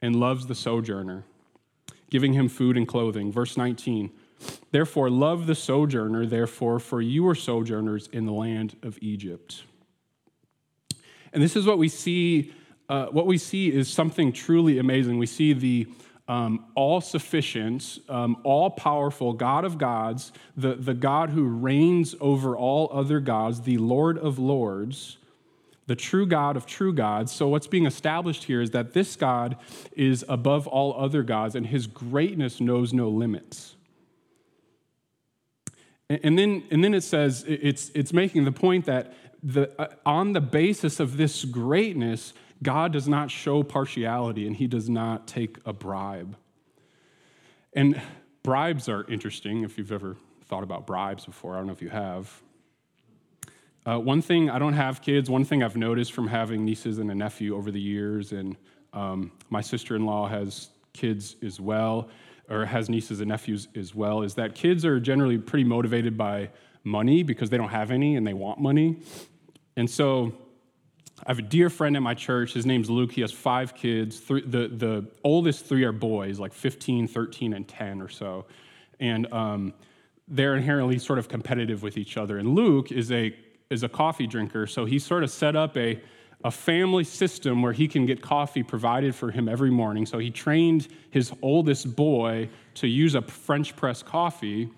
and 0.01 0.15
loves 0.15 0.47
the 0.47 0.55
sojourner, 0.55 1.25
giving 2.09 2.33
him 2.33 2.49
food 2.49 2.75
and 2.75 2.87
clothing. 2.87 3.31
Verse 3.31 3.55
19, 3.55 4.09
therefore 4.71 5.11
love 5.11 5.45
the 5.45 5.55
sojourner, 5.55 6.25
therefore, 6.25 6.79
for 6.79 6.99
you 6.99 7.27
are 7.27 7.35
sojourners 7.35 8.09
in 8.11 8.25
the 8.25 8.33
land 8.33 8.77
of 8.81 8.97
Egypt. 8.99 9.63
And 11.31 11.43
this 11.43 11.55
is 11.55 11.67
what 11.67 11.77
we 11.77 11.87
see. 11.87 12.51
Uh, 12.87 13.05
what 13.11 13.27
we 13.27 13.37
see 13.37 13.71
is 13.71 13.87
something 13.87 14.33
truly 14.33 14.79
amazing. 14.79 15.19
We 15.19 15.27
see 15.27 15.53
the 15.53 15.87
um, 16.29 16.63
all 16.75 17.01
sufficient, 17.01 17.97
um, 18.07 18.37
all 18.43 18.69
powerful 18.69 19.33
God 19.33 19.65
of 19.65 19.79
gods, 19.79 20.31
the, 20.55 20.75
the 20.75 20.93
God 20.93 21.31
who 21.31 21.43
reigns 21.43 22.13
over 22.21 22.55
all 22.55 22.87
other 22.93 23.19
gods, 23.19 23.61
the 23.61 23.79
Lord 23.79 24.15
of 24.19 24.37
lords, 24.37 25.17
the 25.87 25.95
true 25.95 26.27
God 26.27 26.55
of 26.55 26.67
true 26.67 26.93
gods. 26.93 27.31
So, 27.31 27.47
what's 27.47 27.65
being 27.65 27.87
established 27.87 28.43
here 28.43 28.61
is 28.61 28.69
that 28.71 28.93
this 28.93 29.15
God 29.15 29.57
is 29.97 30.23
above 30.29 30.67
all 30.67 30.93
other 31.03 31.23
gods, 31.23 31.55
and 31.55 31.65
his 31.65 31.87
greatness 31.87 32.61
knows 32.61 32.93
no 32.93 33.09
limits. 33.09 33.75
And 36.11 36.37
then, 36.37 36.63
and 36.69 36.83
then 36.83 36.93
it 36.93 37.01
says, 37.01 37.43
it's, 37.47 37.89
it's 37.93 38.13
making 38.13 38.45
the 38.45 38.51
point 38.51 38.85
that 38.85 39.13
the, 39.43 39.71
uh, 39.79 39.87
on 40.05 40.33
the 40.33 40.41
basis 40.41 40.99
of 40.99 41.17
this 41.17 41.45
greatness, 41.45 42.33
God 42.61 42.91
does 42.91 43.07
not 43.07 43.31
show 43.31 43.63
partiality 43.63 44.45
and 44.45 44.55
he 44.55 44.67
does 44.67 44.89
not 44.89 45.27
take 45.27 45.57
a 45.65 45.73
bribe. 45.73 46.35
And 47.73 48.01
bribes 48.43 48.89
are 48.89 49.05
interesting 49.09 49.63
if 49.63 49.77
you've 49.77 49.91
ever 49.91 50.17
thought 50.45 50.63
about 50.63 50.87
bribes 50.87 51.25
before. 51.25 51.53
I 51.53 51.57
don't 51.57 51.67
know 51.67 51.73
if 51.73 51.81
you 51.81 51.89
have. 51.89 52.41
Uh, 53.85 53.97
one 53.97 54.21
thing, 54.21 54.49
I 54.49 54.59
don't 54.59 54.73
have 54.73 55.01
kids, 55.01 55.29
one 55.29 55.45
thing 55.45 55.63
I've 55.63 55.77
noticed 55.77 56.11
from 56.11 56.27
having 56.27 56.65
nieces 56.65 56.99
and 56.99 57.09
a 57.09 57.15
nephew 57.15 57.55
over 57.55 57.71
the 57.71 57.79
years, 57.79 58.33
and 58.33 58.57
um, 58.93 59.31
my 59.49 59.61
sister 59.61 59.95
in 59.95 60.05
law 60.05 60.27
has 60.27 60.69
kids 60.93 61.37
as 61.41 61.61
well, 61.61 62.09
or 62.49 62.65
has 62.65 62.89
nieces 62.89 63.21
and 63.21 63.29
nephews 63.29 63.67
as 63.75 63.95
well, 63.95 64.21
is 64.21 64.35
that 64.35 64.53
kids 64.53 64.83
are 64.83 64.99
generally 64.99 65.37
pretty 65.37 65.63
motivated 65.63 66.17
by 66.17 66.49
money 66.83 67.23
because 67.23 67.49
they 67.49 67.57
don't 67.57 67.69
have 67.69 67.89
any 67.89 68.15
and 68.15 68.27
they 68.27 68.33
want 68.33 68.59
money. 68.59 68.97
And 69.77 69.89
so 69.89 70.33
I 71.25 71.31
have 71.31 71.39
a 71.39 71.43
dear 71.43 71.69
friend 71.69 71.95
at 71.95 72.01
my 72.01 72.13
church. 72.13 72.53
His 72.53 72.65
name's 72.65 72.89
Luke. 72.89 73.11
He 73.11 73.21
has 73.21 73.31
five 73.31 73.75
kids. 73.75 74.19
Three, 74.19 74.41
the, 74.41 74.67
the 74.67 75.05
oldest 75.23 75.65
three 75.65 75.83
are 75.83 75.91
boys, 75.91 76.39
like 76.39 76.53
15, 76.53 77.07
13, 77.07 77.53
and 77.53 77.67
10 77.67 78.01
or 78.01 78.09
so. 78.09 78.45
And 78.99 79.31
um, 79.33 79.73
they're 80.27 80.55
inherently 80.55 80.99
sort 80.99 81.19
of 81.19 81.27
competitive 81.27 81.83
with 81.83 81.97
each 81.97 82.17
other. 82.17 82.37
And 82.37 82.55
Luke 82.55 82.91
is 82.91 83.11
a, 83.11 83.35
is 83.69 83.83
a 83.83 83.89
coffee 83.89 84.27
drinker, 84.27 84.67
so 84.67 84.85
he 84.85 84.99
sort 84.99 85.23
of 85.23 85.31
set 85.31 85.55
up 85.55 85.75
a, 85.77 85.99
a 86.43 86.51
family 86.51 87.03
system 87.03 87.61
where 87.61 87.73
he 87.73 87.87
can 87.87 88.05
get 88.05 88.21
coffee 88.21 88.63
provided 88.63 89.13
for 89.13 89.31
him 89.31 89.49
every 89.49 89.71
morning. 89.71 90.05
So 90.05 90.19
he 90.19 90.31
trained 90.31 90.87
his 91.09 91.33
oldest 91.41 91.95
boy 91.95 92.49
to 92.75 92.87
use 92.87 93.15
a 93.15 93.21
French 93.21 93.75
press 93.75 94.01
coffee, 94.01 94.69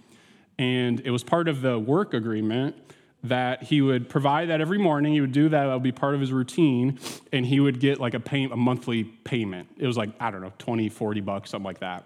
and 0.57 1.01
it 1.01 1.11
was 1.11 1.23
part 1.23 1.47
of 1.47 1.61
the 1.61 1.77
work 1.77 2.13
agreement 2.13 2.75
that 3.23 3.63
he 3.63 3.81
would 3.81 4.09
provide 4.09 4.49
that 4.49 4.61
every 4.61 4.77
morning. 4.77 5.13
He 5.13 5.21
would 5.21 5.31
do 5.31 5.49
that. 5.49 5.65
That 5.65 5.73
would 5.73 5.83
be 5.83 5.91
part 5.91 6.15
of 6.15 6.21
his 6.21 6.31
routine. 6.31 6.99
And 7.31 7.45
he 7.45 7.59
would 7.59 7.79
get 7.79 7.99
like 7.99 8.13
a, 8.13 8.19
pay, 8.19 8.45
a 8.45 8.55
monthly 8.55 9.03
payment. 9.03 9.69
It 9.77 9.85
was 9.85 9.97
like, 9.97 10.09
I 10.19 10.31
don't 10.31 10.41
know, 10.41 10.53
20, 10.57 10.89
40 10.89 11.21
bucks, 11.21 11.51
something 11.51 11.65
like 11.65 11.79
that. 11.79 12.05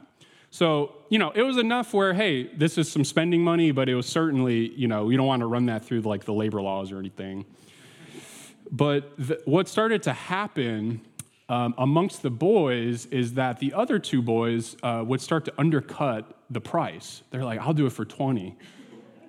So, 0.52 0.94
you 1.10 1.20
know, 1.20 1.32
it 1.32 1.42
was 1.42 1.58
enough 1.58 1.94
where, 1.94 2.14
hey, 2.14 2.48
this 2.56 2.78
is 2.78 2.90
some 2.90 3.04
spending 3.04 3.42
money, 3.42 3.72
but 3.72 3.90
it 3.90 3.96
was 3.96 4.06
certainly, 4.06 4.72
you 4.74 4.88
know, 4.88 5.10
you 5.10 5.18
don't 5.18 5.28
want 5.28 5.42
to 5.42 5.48
run 5.48 5.66
that 5.66 5.84
through 5.84 6.02
like 6.02 6.26
the 6.26 6.34
labor 6.34 6.62
laws 6.62 6.92
or 6.92 7.00
anything. 7.00 7.46
But 8.72 9.12
the, 9.18 9.42
what 9.46 9.68
started 9.68 10.04
to 10.04 10.14
happen 10.14 11.02
um, 11.50 11.76
amongst 11.78 12.22
the 12.22 12.30
boys 12.30 13.06
is 13.08 13.34
that 13.34 13.60
the 13.60 13.74
other 13.74 14.00
two 14.00 14.22
boys 14.22 14.76
uh, 14.82 15.04
would 15.06 15.22
start 15.22 15.46
to 15.46 15.54
undercut 15.58 16.40
the 16.50 16.62
price. 16.62 17.22
They're 17.32 17.44
like, 17.44 17.60
I'll 17.60 17.74
do 17.74 17.86
it 17.86 17.92
for 17.92 18.06
20. 18.06 18.58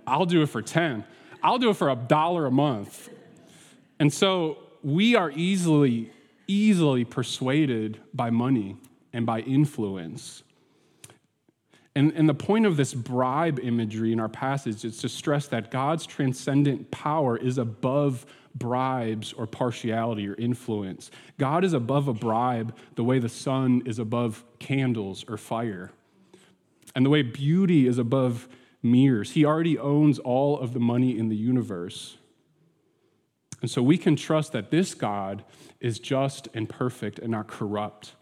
I'll 0.06 0.26
do 0.26 0.42
it 0.42 0.46
for 0.46 0.62
10. 0.62 1.04
I'll 1.46 1.58
do 1.58 1.70
it 1.70 1.76
for 1.76 1.90
a 1.90 1.94
dollar 1.94 2.46
a 2.46 2.50
month. 2.50 3.08
And 4.00 4.12
so 4.12 4.58
we 4.82 5.14
are 5.14 5.30
easily, 5.30 6.10
easily 6.48 7.04
persuaded 7.04 8.00
by 8.12 8.30
money 8.30 8.76
and 9.12 9.24
by 9.24 9.42
influence. 9.42 10.42
And, 11.94 12.12
and 12.14 12.28
the 12.28 12.34
point 12.34 12.66
of 12.66 12.76
this 12.76 12.92
bribe 12.92 13.60
imagery 13.60 14.12
in 14.12 14.18
our 14.18 14.28
passage 14.28 14.84
is 14.84 14.98
to 14.98 15.08
stress 15.08 15.46
that 15.46 15.70
God's 15.70 16.04
transcendent 16.04 16.90
power 16.90 17.36
is 17.36 17.58
above 17.58 18.26
bribes 18.56 19.32
or 19.32 19.46
partiality 19.46 20.26
or 20.26 20.34
influence. 20.34 21.12
God 21.38 21.64
is 21.64 21.74
above 21.74 22.08
a 22.08 22.12
bribe 22.12 22.76
the 22.96 23.04
way 23.04 23.20
the 23.20 23.28
sun 23.28 23.82
is 23.86 24.00
above 24.00 24.44
candles 24.58 25.24
or 25.28 25.36
fire, 25.36 25.92
and 26.96 27.06
the 27.06 27.10
way 27.10 27.22
beauty 27.22 27.86
is 27.86 27.98
above 27.98 28.48
mirrors. 28.90 29.32
He 29.32 29.44
already 29.44 29.78
owns 29.78 30.18
all 30.18 30.58
of 30.58 30.72
the 30.72 30.80
money 30.80 31.18
in 31.18 31.28
the 31.28 31.36
universe. 31.36 32.16
And 33.62 33.70
so 33.70 33.82
we 33.82 33.98
can 33.98 34.16
trust 34.16 34.52
that 34.52 34.70
this 34.70 34.94
God 34.94 35.44
is 35.80 35.98
just 35.98 36.48
and 36.54 36.68
perfect 36.68 37.18
and 37.18 37.30
not 37.30 37.48
corrupt. 37.48 38.14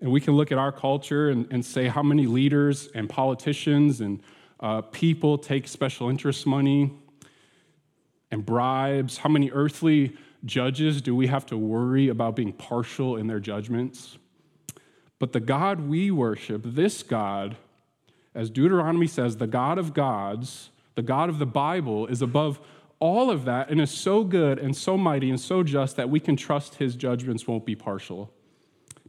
And 0.00 0.10
we 0.10 0.20
can 0.20 0.34
look 0.34 0.52
at 0.52 0.58
our 0.58 0.72
culture 0.72 1.30
and, 1.30 1.46
and 1.50 1.64
say 1.64 1.88
how 1.88 2.02
many 2.02 2.26
leaders 2.26 2.88
and 2.94 3.08
politicians 3.08 4.00
and 4.00 4.20
uh, 4.60 4.82
people 4.82 5.38
take 5.38 5.68
special 5.68 6.10
interest 6.10 6.46
money 6.46 6.92
and 8.30 8.44
bribes. 8.44 9.18
How 9.18 9.30
many 9.30 9.50
earthly 9.50 10.16
judges 10.44 11.00
do 11.00 11.14
we 11.14 11.28
have 11.28 11.46
to 11.46 11.56
worry 11.56 12.08
about 12.08 12.36
being 12.36 12.52
partial 12.52 13.16
in 13.16 13.28
their 13.28 13.40
judgments? 13.40 14.18
But 15.18 15.32
the 15.32 15.40
God 15.40 15.88
we 15.88 16.10
worship, 16.10 16.62
this 16.64 17.02
God, 17.02 17.56
as 18.34 18.50
Deuteronomy 18.50 19.06
says, 19.06 19.36
the 19.36 19.46
God 19.46 19.78
of 19.78 19.94
gods, 19.94 20.70
the 20.94 21.02
God 21.02 21.28
of 21.28 21.38
the 21.38 21.46
Bible, 21.46 22.06
is 22.06 22.20
above 22.20 22.60
all 22.98 23.30
of 23.30 23.44
that 23.44 23.70
and 23.70 23.80
is 23.80 23.90
so 23.90 24.24
good 24.24 24.58
and 24.58 24.76
so 24.76 24.96
mighty 24.96 25.30
and 25.30 25.40
so 25.40 25.62
just 25.62 25.96
that 25.96 26.08
we 26.08 26.20
can 26.20 26.36
trust 26.36 26.76
his 26.76 26.96
judgments 26.96 27.46
won't 27.46 27.64
be 27.64 27.74
partial, 27.74 28.32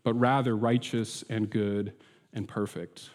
but 0.03 0.13
rather 0.13 0.55
righteous 0.55 1.23
and 1.29 1.49
good 1.49 1.93
and 2.33 2.47
perfect. 2.47 3.09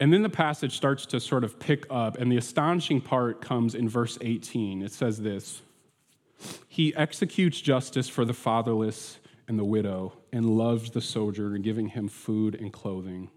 And 0.00 0.12
then 0.12 0.22
the 0.22 0.30
passage 0.30 0.76
starts 0.76 1.06
to 1.06 1.20
sort 1.20 1.44
of 1.44 1.60
pick 1.60 1.86
up, 1.88 2.18
and 2.18 2.30
the 2.30 2.36
astonishing 2.36 3.00
part 3.00 3.40
comes 3.40 3.74
in 3.74 3.88
verse 3.88 4.18
18. 4.20 4.82
It 4.82 4.92
says 4.92 5.20
this 5.20 5.62
He 6.66 6.94
executes 6.96 7.60
justice 7.60 8.08
for 8.08 8.24
the 8.24 8.34
fatherless 8.34 9.18
and 9.46 9.58
the 9.58 9.64
widow 9.64 10.14
and 10.32 10.56
loves 10.56 10.90
the 10.90 11.00
sojourner, 11.00 11.58
giving 11.58 11.88
him 11.88 12.08
food 12.08 12.54
and 12.54 12.72
clothing. 12.72 13.30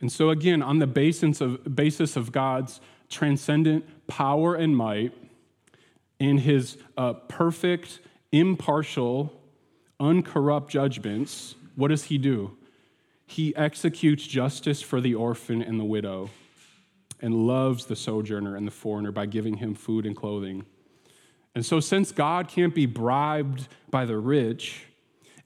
And 0.00 0.10
so, 0.10 0.30
again, 0.30 0.62
on 0.62 0.78
the 0.78 0.86
basis 0.86 1.40
of, 1.40 1.76
basis 1.76 2.16
of 2.16 2.32
God's 2.32 2.80
transcendent 3.10 4.06
power 4.06 4.54
and 4.54 4.74
might, 4.74 5.12
in 6.18 6.38
his 6.38 6.78
uh, 6.96 7.14
perfect, 7.14 8.00
impartial, 8.32 9.32
uncorrupt 9.98 10.70
judgments, 10.70 11.54
what 11.76 11.88
does 11.88 12.04
he 12.04 12.18
do? 12.18 12.56
He 13.26 13.54
executes 13.56 14.26
justice 14.26 14.82
for 14.82 15.00
the 15.00 15.14
orphan 15.14 15.62
and 15.62 15.78
the 15.78 15.84
widow 15.84 16.30
and 17.20 17.46
loves 17.46 17.86
the 17.86 17.96
sojourner 17.96 18.56
and 18.56 18.66
the 18.66 18.72
foreigner 18.72 19.12
by 19.12 19.26
giving 19.26 19.58
him 19.58 19.74
food 19.74 20.06
and 20.06 20.16
clothing. 20.16 20.64
And 21.54 21.64
so, 21.66 21.80
since 21.80 22.12
God 22.12 22.48
can't 22.48 22.74
be 22.74 22.86
bribed 22.86 23.68
by 23.90 24.04
the 24.04 24.16
rich, 24.16 24.86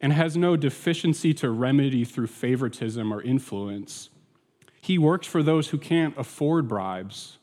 and 0.00 0.12
has 0.12 0.36
no 0.36 0.56
deficiency 0.56 1.32
to 1.34 1.50
remedy 1.50 2.04
through 2.04 2.26
favoritism 2.26 3.12
or 3.12 3.22
influence. 3.22 4.10
He 4.80 4.98
works 4.98 5.26
for 5.26 5.42
those 5.42 5.68
who 5.68 5.78
can't 5.78 6.16
afford 6.18 6.68
bribes 6.68 7.38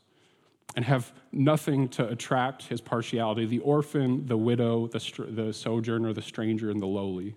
and 0.75 0.85
have 0.85 1.11
nothing 1.31 1.89
to 1.89 2.07
attract 2.07 2.63
his 2.63 2.81
partiality 2.81 3.45
the 3.45 3.59
orphan, 3.59 4.25
the 4.27 4.37
widow, 4.37 4.87
the, 4.87 5.25
the 5.29 5.53
sojourner, 5.53 6.13
the 6.13 6.21
stranger, 6.21 6.69
and 6.69 6.81
the 6.81 6.87
lowly. 6.87 7.35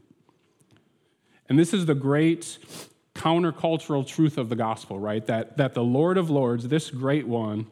And 1.49 1.59
this 1.59 1.75
is 1.75 1.87
the 1.87 1.94
great 1.94 2.59
countercultural 3.14 4.06
truth 4.06 4.38
of 4.38 4.49
the 4.49 4.56
gospel, 4.56 4.99
right? 4.99 5.25
That, 5.26 5.56
that 5.56 5.75
the 5.75 5.83
Lord 5.83 6.18
of 6.18 6.30
Lords, 6.30 6.68
this 6.68 6.90
great 6.90 7.26
one, 7.26 7.66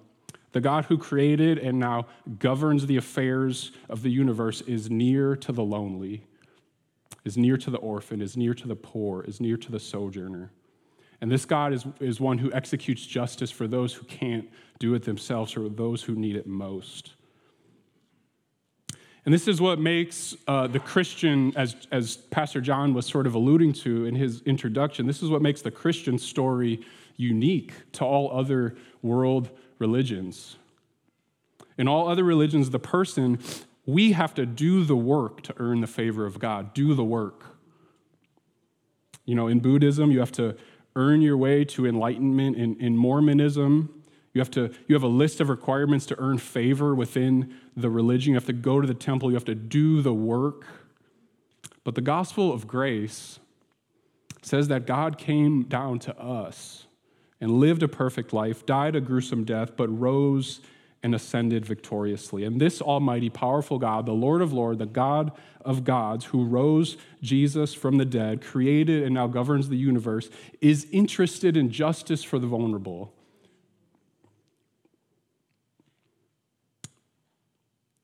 the 0.52 0.60
God 0.60 0.86
who 0.86 0.98
created 0.98 1.58
and 1.58 1.78
now 1.78 2.06
governs 2.38 2.86
the 2.86 2.96
affairs 2.96 3.72
of 3.88 4.02
the 4.02 4.10
universe, 4.10 4.60
is 4.62 4.90
near 4.90 5.34
to 5.36 5.52
the 5.52 5.62
lonely, 5.62 6.24
is 7.24 7.36
near 7.36 7.56
to 7.56 7.70
the 7.70 7.78
orphan, 7.78 8.20
is 8.20 8.36
near 8.36 8.54
to 8.54 8.66
the 8.66 8.76
poor, 8.76 9.22
is 9.22 9.40
near 9.40 9.56
to 9.56 9.70
the 9.70 9.80
sojourner. 9.80 10.50
And 11.20 11.30
this 11.30 11.44
God 11.44 11.72
is, 11.72 11.86
is 12.00 12.20
one 12.20 12.38
who 12.38 12.52
executes 12.52 13.06
justice 13.06 13.50
for 13.50 13.68
those 13.68 13.94
who 13.94 14.04
can't 14.06 14.48
do 14.80 14.94
it 14.94 15.04
themselves 15.04 15.56
or 15.56 15.68
those 15.68 16.02
who 16.02 16.16
need 16.16 16.34
it 16.34 16.46
most. 16.46 17.14
And 19.24 19.32
this 19.32 19.46
is 19.46 19.60
what 19.60 19.78
makes 19.78 20.34
uh, 20.48 20.66
the 20.66 20.80
Christian, 20.80 21.52
as, 21.56 21.76
as 21.92 22.16
Pastor 22.16 22.60
John 22.60 22.92
was 22.92 23.06
sort 23.06 23.28
of 23.28 23.36
alluding 23.36 23.72
to 23.74 24.04
in 24.04 24.16
his 24.16 24.42
introduction, 24.42 25.06
this 25.06 25.22
is 25.22 25.30
what 25.30 25.42
makes 25.42 25.62
the 25.62 25.70
Christian 25.70 26.18
story 26.18 26.80
unique 27.16 27.72
to 27.92 28.04
all 28.04 28.36
other 28.36 28.74
world 29.00 29.50
religions. 29.78 30.56
In 31.78 31.86
all 31.86 32.08
other 32.08 32.24
religions, 32.24 32.70
the 32.70 32.80
person, 32.80 33.38
we 33.86 34.12
have 34.12 34.34
to 34.34 34.46
do 34.46 34.84
the 34.84 34.96
work 34.96 35.42
to 35.42 35.54
earn 35.56 35.80
the 35.80 35.86
favor 35.86 36.24
of 36.24 36.38
God, 36.38 36.72
do 36.74 36.94
the 36.94 37.04
work. 37.04 37.56
You 39.24 39.34
know, 39.34 39.48
in 39.48 39.60
Buddhism, 39.60 40.10
you 40.10 40.20
have 40.20 40.32
to 40.32 40.56
earn 40.94 41.22
your 41.22 41.36
way 41.36 41.64
to 41.64 41.86
enlightenment. 41.86 42.56
In, 42.56 42.80
in 42.80 42.96
Mormonism, 42.96 44.02
you 44.34 44.40
have 44.40 44.50
to 44.52 44.72
you 44.86 44.94
have 44.94 45.02
a 45.02 45.08
list 45.08 45.40
of 45.40 45.48
requirements 45.48 46.06
to 46.06 46.18
earn 46.18 46.38
favor 46.38 46.94
within 46.94 47.54
the 47.76 47.90
religion. 47.90 48.32
You 48.32 48.36
have 48.36 48.46
to 48.46 48.52
go 48.52 48.80
to 48.80 48.86
the 48.86 48.94
temple, 48.94 49.30
you 49.30 49.36
have 49.36 49.44
to 49.46 49.54
do 49.54 50.02
the 50.02 50.14
work. 50.14 50.66
But 51.84 51.94
the 51.94 52.00
gospel 52.00 52.52
of 52.52 52.66
grace 52.66 53.40
says 54.42 54.68
that 54.68 54.86
God 54.86 55.18
came 55.18 55.64
down 55.64 55.98
to 56.00 56.18
us 56.18 56.86
and 57.40 57.52
lived 57.52 57.82
a 57.82 57.88
perfect 57.88 58.32
life, 58.32 58.64
died 58.64 58.94
a 58.94 59.00
gruesome 59.00 59.44
death, 59.44 59.76
but 59.76 59.88
rose 59.88 60.60
and 61.02 61.14
ascended 61.14 61.66
victoriously. 61.66 62.44
And 62.44 62.60
this 62.60 62.80
almighty, 62.80 63.28
powerful 63.28 63.78
God, 63.78 64.06
the 64.06 64.12
Lord 64.12 64.40
of 64.40 64.52
Lords, 64.52 64.78
the 64.78 64.86
God 64.86 65.32
of 65.64 65.84
gods, 65.84 66.26
who 66.26 66.44
rose 66.44 66.96
Jesus 67.22 67.74
from 67.74 67.98
the 67.98 68.04
dead, 68.04 68.40
created 68.40 69.02
and 69.02 69.14
now 69.14 69.26
governs 69.26 69.68
the 69.68 69.76
universe, 69.76 70.30
is 70.60 70.86
interested 70.92 71.56
in 71.56 71.70
justice 71.70 72.22
for 72.22 72.38
the 72.38 72.46
vulnerable 72.46 73.12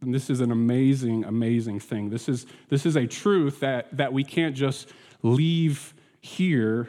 And 0.00 0.14
this 0.14 0.30
is 0.30 0.40
an 0.40 0.52
amazing, 0.52 1.24
amazing 1.24 1.80
thing. 1.80 2.10
This 2.10 2.28
is, 2.28 2.46
this 2.68 2.86
is 2.86 2.96
a 2.96 3.06
truth 3.06 3.60
that, 3.60 3.96
that 3.96 4.12
we 4.12 4.22
can't 4.22 4.54
just 4.54 4.88
leave 5.22 5.92
here. 6.20 6.88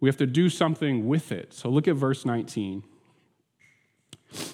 We 0.00 0.08
have 0.08 0.18
to 0.18 0.26
do 0.26 0.50
something 0.50 1.08
with 1.08 1.32
it. 1.32 1.54
So 1.54 1.70
look 1.70 1.88
at 1.88 1.96
verse 1.96 2.26
19. 2.26 2.84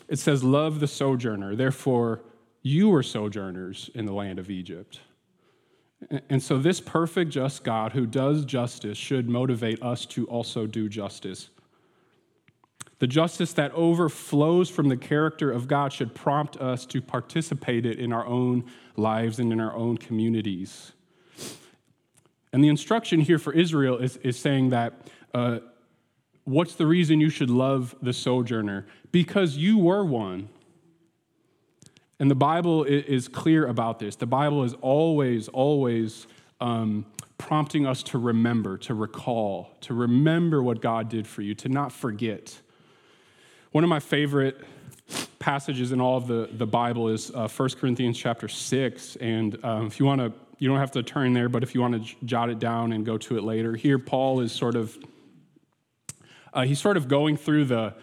It 0.08 0.18
says, 0.18 0.42
Love 0.44 0.80
the 0.80 0.88
sojourner. 0.88 1.56
Therefore, 1.56 2.22
you 2.62 2.88
were 2.88 3.02
sojourners 3.02 3.90
in 3.94 4.06
the 4.06 4.12
land 4.12 4.38
of 4.38 4.50
Egypt. 4.50 5.00
And 6.28 6.42
so, 6.42 6.58
this 6.58 6.80
perfect, 6.80 7.30
just 7.30 7.62
God 7.62 7.92
who 7.92 8.06
does 8.06 8.44
justice 8.44 8.96
should 8.96 9.28
motivate 9.28 9.82
us 9.82 10.06
to 10.06 10.26
also 10.26 10.66
do 10.66 10.88
justice. 10.88 11.50
The 13.00 13.06
justice 13.06 13.52
that 13.54 13.72
overflows 13.72 14.68
from 14.68 14.88
the 14.88 14.96
character 14.96 15.50
of 15.50 15.68
God 15.68 15.92
should 15.92 16.14
prompt 16.14 16.56
us 16.58 16.84
to 16.86 17.00
participate 17.00 17.86
it 17.86 17.98
in 17.98 18.12
our 18.12 18.26
own 18.26 18.64
lives 18.96 19.38
and 19.38 19.52
in 19.52 19.60
our 19.60 19.74
own 19.74 19.96
communities. 19.96 20.92
And 22.52 22.62
the 22.62 22.68
instruction 22.68 23.20
here 23.20 23.38
for 23.38 23.52
Israel 23.52 23.96
is, 23.98 24.16
is 24.18 24.38
saying 24.38 24.70
that 24.70 24.92
uh, 25.32 25.60
what's 26.44 26.74
the 26.74 26.86
reason 26.86 27.20
you 27.20 27.30
should 27.30 27.50
love 27.50 27.94
the 28.02 28.12
sojourner? 28.12 28.86
Because 29.12 29.56
you 29.56 29.78
were 29.78 30.04
one. 30.04 30.48
And 32.18 32.30
the 32.30 32.34
Bible 32.34 32.84
is 32.84 33.28
clear 33.28 33.66
about 33.66 33.98
this. 33.98 34.16
The 34.16 34.26
Bible 34.26 34.62
is 34.62 34.74
always, 34.82 35.48
always 35.48 36.26
um, 36.60 37.06
prompting 37.38 37.86
us 37.86 38.02
to 38.02 38.18
remember, 38.18 38.76
to 38.76 38.94
recall, 38.94 39.70
to 39.80 39.94
remember 39.94 40.62
what 40.62 40.82
God 40.82 41.08
did 41.08 41.26
for 41.26 41.40
you, 41.40 41.54
to 41.54 41.70
not 41.70 41.92
forget. 41.92 42.60
One 43.72 43.84
of 43.84 43.88
my 43.88 44.00
favorite 44.00 44.60
passages 45.38 45.92
in 45.92 46.00
all 46.00 46.18
of 46.18 46.26
the, 46.26 46.48
the 46.52 46.66
Bible 46.66 47.08
is 47.08 47.30
uh, 47.30 47.48
1 47.48 47.70
Corinthians 47.70 48.18
chapter 48.18 48.46
6. 48.46 49.16
And 49.16 49.58
um, 49.64 49.86
if 49.86 49.98
you 49.98 50.04
want 50.04 50.20
to, 50.20 50.32
you 50.58 50.68
don't 50.68 50.78
have 50.78 50.90
to 50.92 51.02
turn 51.02 51.32
there, 51.32 51.48
but 51.48 51.62
if 51.62 51.74
you 51.74 51.80
want 51.80 51.94
to 51.94 52.00
j- 52.00 52.16
jot 52.24 52.50
it 52.50 52.58
down 52.58 52.92
and 52.92 53.06
go 53.06 53.16
to 53.16 53.38
it 53.38 53.44
later, 53.44 53.74
here 53.74 53.98
Paul 53.98 54.40
is 54.40 54.52
sort 54.52 54.76
of, 54.76 54.98
uh, 56.52 56.62
he's 56.62 56.80
sort 56.80 56.96
of 56.96 57.08
going 57.08 57.36
through 57.36 57.66
the, 57.66 57.94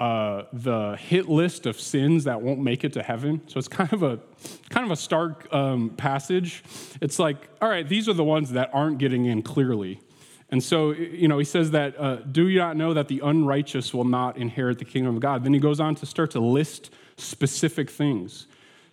uh, 0.00 0.42
the 0.52 0.96
hit 0.96 1.28
list 1.28 1.66
of 1.66 1.80
sins 1.80 2.24
that 2.24 2.40
won't 2.42 2.60
make 2.60 2.84
it 2.84 2.92
to 2.94 3.02
heaven. 3.02 3.40
So 3.46 3.58
it's 3.58 3.68
kind 3.68 3.92
of 3.92 4.02
a 4.02 4.20
kind 4.68 4.84
of 4.84 4.92
a 4.92 4.96
stark 4.96 5.52
um, 5.52 5.90
passage. 5.90 6.62
It's 7.00 7.18
like, 7.18 7.48
all 7.60 7.68
right, 7.68 7.88
these 7.88 8.08
are 8.08 8.12
the 8.12 8.24
ones 8.24 8.52
that 8.52 8.70
aren't 8.72 8.98
getting 8.98 9.24
in 9.24 9.42
clearly. 9.42 10.00
And 10.48 10.62
so, 10.62 10.92
you 10.92 11.26
know, 11.26 11.38
he 11.38 11.44
says 11.44 11.72
that, 11.72 11.98
uh, 11.98 12.16
do 12.16 12.46
you 12.48 12.60
not 12.60 12.76
know 12.76 12.94
that 12.94 13.08
the 13.08 13.20
unrighteous 13.24 13.92
will 13.92 14.04
not 14.04 14.36
inherit 14.36 14.78
the 14.78 14.84
kingdom 14.84 15.16
of 15.16 15.20
God? 15.20 15.42
Then 15.42 15.52
he 15.52 15.58
goes 15.58 15.80
on 15.80 15.96
to 15.96 16.06
start 16.06 16.30
to 16.32 16.40
list 16.40 16.90
specific 17.16 17.90
things 17.90 18.46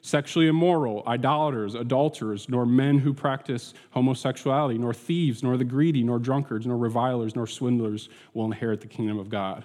sexually 0.03 0.47
immoral, 0.47 1.01
idolaters, 1.07 1.75
adulterers, 1.75 2.49
nor 2.49 2.65
men 2.65 2.99
who 2.99 3.13
practice 3.13 3.73
homosexuality, 3.91 4.77
nor 4.77 4.93
thieves, 4.93 5.41
nor 5.41 5.55
the 5.55 5.63
greedy, 5.63 6.03
nor 6.03 6.19
drunkards, 6.19 6.67
nor 6.67 6.77
revilers, 6.77 7.37
nor 7.37 7.47
swindlers 7.47 8.09
will 8.33 8.45
inherit 8.45 8.81
the 8.81 8.87
kingdom 8.87 9.17
of 9.17 9.29
God. 9.29 9.63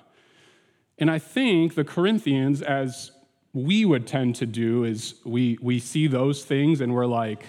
And 0.96 1.10
I 1.10 1.18
think 1.18 1.74
the 1.74 1.84
Corinthians, 1.84 2.62
as 2.62 3.10
we 3.52 3.84
would 3.84 4.06
tend 4.06 4.36
to 4.36 4.46
do, 4.46 4.84
is 4.84 5.16
we, 5.24 5.58
we 5.60 5.80
see 5.80 6.06
those 6.06 6.44
things 6.44 6.80
and 6.80 6.94
we're 6.94 7.06
like, 7.06 7.44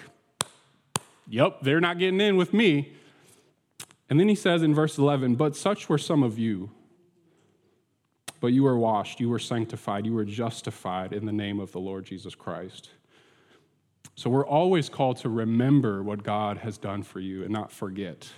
yep, 1.28 1.60
they're 1.62 1.80
not 1.80 1.96
getting 1.98 2.20
in 2.20 2.36
with 2.36 2.52
me. 2.52 2.92
And 4.08 4.18
then 4.18 4.28
he 4.28 4.34
says 4.34 4.64
in 4.64 4.74
verse 4.74 4.98
11, 4.98 5.36
But 5.36 5.54
such 5.54 5.88
were 5.88 5.98
some 5.98 6.24
of 6.24 6.40
you. 6.40 6.70
But 8.40 8.48
you 8.48 8.62
were 8.62 8.78
washed, 8.78 9.20
you 9.20 9.28
were 9.28 9.38
sanctified, 9.38 10.06
you 10.06 10.14
were 10.14 10.24
justified 10.24 11.12
in 11.12 11.26
the 11.26 11.32
name 11.32 11.60
of 11.60 11.72
the 11.72 11.78
Lord 11.78 12.04
Jesus 12.04 12.34
Christ. 12.34 12.90
So 14.14 14.28
we're 14.28 14.46
always 14.46 14.88
called 14.88 15.18
to 15.18 15.28
remember 15.28 16.02
what 16.02 16.22
God 16.22 16.58
has 16.58 16.78
done 16.78 17.02
for 17.02 17.20
you 17.20 17.42
and 17.42 17.50
not 17.52 17.70
forget. 17.70 18.28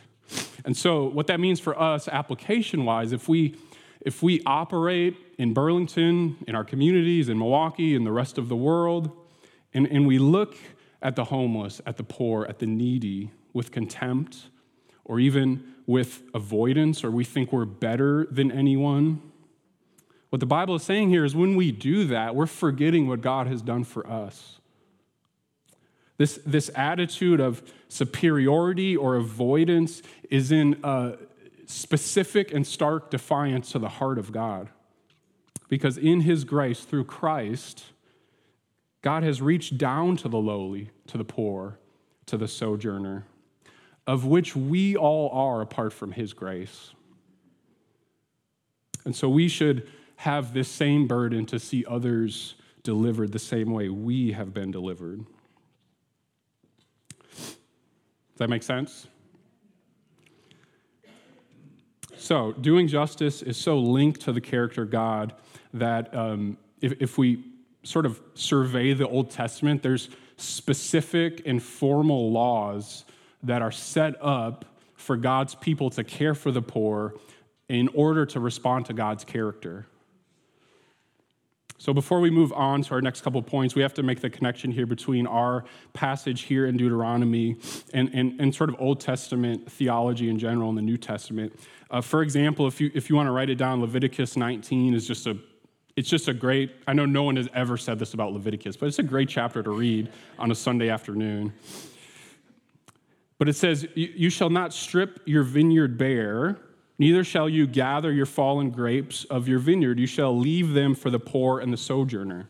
And 0.65 0.77
so, 0.77 1.05
what 1.05 1.27
that 1.27 1.41
means 1.41 1.61
for 1.61 1.79
us, 1.79 2.09
application 2.09 2.85
wise, 2.85 3.13
if 3.13 3.29
we 3.29 3.57
if 4.05 4.23
we 4.23 4.43
operate 4.45 5.17
in 5.39 5.55
Burlington, 5.55 6.37
in 6.49 6.57
our 6.57 6.65
communities, 6.65 7.29
in 7.29 7.39
Milwaukee, 7.39 7.95
in 7.95 8.03
the 8.03 8.11
rest 8.11 8.37
of 8.37 8.49
the 8.49 8.57
world, 8.57 9.11
and, 9.75 9.87
and 9.87 10.07
we 10.07 10.19
look 10.19 10.57
at 11.01 11.15
the 11.15 11.25
homeless, 11.25 11.81
at 11.87 11.97
the 11.97 12.03
poor, 12.03 12.45
at 12.47 12.59
the 12.59 12.67
needy 12.67 13.31
with 13.53 13.71
contempt, 13.71 14.49
or 15.05 15.21
even 15.21 15.63
with 15.87 16.23
avoidance, 16.35 17.05
or 17.05 17.11
we 17.11 17.25
think 17.25 17.53
we're 17.53 17.65
better 17.65 18.27
than 18.31 18.51
anyone. 18.51 19.23
What 20.33 20.41
the 20.41 20.47
Bible 20.47 20.77
is 20.77 20.83
saying 20.83 21.11
here 21.11 21.27
is 21.27 21.37
when 21.37 21.57
we 21.57 21.73
do 21.73 22.07
that, 22.07 22.35
we're 22.35 22.47
forgetting 22.47 23.07
what 23.07 23.21
God 23.21 23.49
has 23.49 23.61
done 23.61 23.85
for 23.85 24.07
us. 24.07 24.61
This, 26.17 26.41
this 26.47 26.71
attitude 26.75 27.39
of 27.39 27.63
superiority 27.89 28.97
or 28.97 29.17
avoidance 29.17 30.01
is 30.31 30.51
in 30.51 30.81
a 30.83 31.19
specific 31.67 32.51
and 32.51 32.67
stark 32.67 33.11
defiance 33.11 33.73
to 33.73 33.79
the 33.79 33.91
heart 33.91 34.17
of 34.17 34.33
God. 34.33 34.71
Because 35.69 35.99
in 35.99 36.23
His 36.23 36.45
grace, 36.45 36.81
through 36.81 37.05
Christ, 37.05 37.85
God 39.03 39.25
has 39.25 39.43
reached 39.43 39.77
down 39.77 40.17
to 40.17 40.31
the 40.31 40.39
lowly, 40.39 40.93
to 41.09 41.19
the 41.19 41.25
poor, 41.25 41.79
to 42.25 42.39
the 42.39 42.49
sojourner 42.49 43.27
of 44.07 44.25
which 44.25 44.57
we 44.57 44.97
all 44.97 45.29
are 45.29 45.61
apart 45.61 45.93
from 45.93 46.13
His 46.13 46.33
grace. 46.33 46.93
And 49.05 49.15
so 49.15 49.29
we 49.29 49.47
should 49.47 49.87
have 50.23 50.55
this 50.55 50.69
same 50.69 51.09
burden 51.09 51.45
to 51.45 51.59
see 51.59 51.85
others 51.89 52.55
delivered 52.85 53.33
the 53.33 53.41
same 53.41 53.73
way 53.73 53.89
we 53.89 54.31
have 54.31 54.55
been 54.55 54.71
delivered. 54.71 55.25
Does 57.29 57.57
that 58.37 58.49
make 58.49 58.63
sense? 58.63 59.09
So, 62.17 62.53
doing 62.53 62.87
justice 62.87 63.43
is 63.43 63.57
so 63.57 63.81
linked 63.81 64.21
to 64.21 64.33
the 64.33 64.41
character 64.41 64.83
of 64.83 64.91
God 64.91 65.35
that 65.75 66.15
um, 66.15 66.57
if, 66.81 66.93
if 67.03 67.19
we 67.19 67.43
sort 67.83 68.07
of 68.07 68.21
survey 68.35 68.93
the 68.93 69.09
Old 69.09 69.29
Testament, 69.33 69.83
there's 69.83 70.09
specific 70.37 71.43
and 71.47 71.61
formal 71.61 72.31
laws 72.31 73.05
that 73.43 73.61
are 73.61 73.73
set 73.73 74.15
up 74.23 74.67
for 74.95 75.17
God's 75.17 75.57
people 75.57 75.91
to 75.91 76.05
care 76.05 76.37
for 76.37 76.53
the 76.53 76.63
poor 76.63 77.15
in 77.69 77.89
order 77.89 78.25
to 78.27 78.39
respond 78.39 78.87
to 78.87 78.93
God's 78.93 79.25
character. 79.25 79.89
So 81.83 81.93
before 81.93 82.21
we 82.21 82.31
move 82.31 82.53
on 82.53 82.83
to 82.83 82.95
our 82.95 83.01
next 83.01 83.23
couple 83.23 83.43
points, 83.43 83.75
we 83.75 83.83
have 83.83 83.93
to 83.95 84.05
make 84.05 84.21
the 84.21 84.31
connection 84.31 84.71
here 84.71 84.87
between 84.87 85.27
our 85.27 85.65
passage 85.95 86.43
here 86.43 86.67
in 86.67 86.77
Deuteronomy 86.77 87.57
and, 87.93 88.09
and, 88.15 88.41
and 88.41 88.55
sort 88.55 88.71
of 88.71 88.77
Old 88.79 89.01
Testament 89.01 89.69
theology 89.69 90.31
in 90.31 90.39
general 90.39 90.69
in 90.69 90.77
the 90.77 90.83
New 90.83 90.97
Testament. 90.97 91.59
Uh, 91.91 92.01
for 92.01 92.23
example, 92.23 92.69
if 92.69 92.81
you, 92.81 92.93
if 92.95 93.11
you 93.11 93.17
want 93.17 93.27
to 93.27 93.33
write 93.33 93.51
it 93.51 93.57
down, 93.57 93.81
Leviticus 93.81 94.37
19 94.37 94.95
is 94.95 95.09
just 95.09 95.27
a 95.27 95.37
it's 95.97 96.09
just 96.09 96.27
a 96.27 96.33
great 96.33 96.71
i 96.87 96.95
know 96.95 97.05
no 97.05 97.23
one 97.23 97.37
has 97.37 97.49
ever 97.53 97.77
said 97.77 97.99
this 97.99 98.15
about 98.15 98.33
leviticus 98.33 98.79
but 98.79 98.87
it's 98.87 98.99
a 98.99 99.03
great 99.03 99.29
chapter 99.29 99.63
to 99.63 99.71
read 99.71 100.11
on 100.39 100.51
a 100.51 100.55
sunday 100.55 100.89
afternoon 100.89 101.53
but 103.37 103.47
it 103.47 103.53
says 103.53 103.87
you 103.95 104.31
shall 104.31 104.49
not 104.49 104.73
strip 104.73 105.21
your 105.27 105.43
vineyard 105.43 105.99
bare 105.99 106.57
Neither 107.03 107.25
shall 107.25 107.49
you 107.49 107.67
gather 107.67 108.13
your 108.13 108.27
fallen 108.27 108.71
grapes 108.71 109.25
of 109.25 109.49
your 109.49 109.59
vineyard. 109.59 109.99
You 109.99 110.07
shall 110.07 110.39
leave 110.39 110.73
them 110.73 110.95
for 110.95 111.11
the 111.11 111.19
poor 111.19 111.59
and 111.59 111.73
the 111.73 111.77
sojourner. 111.77 112.49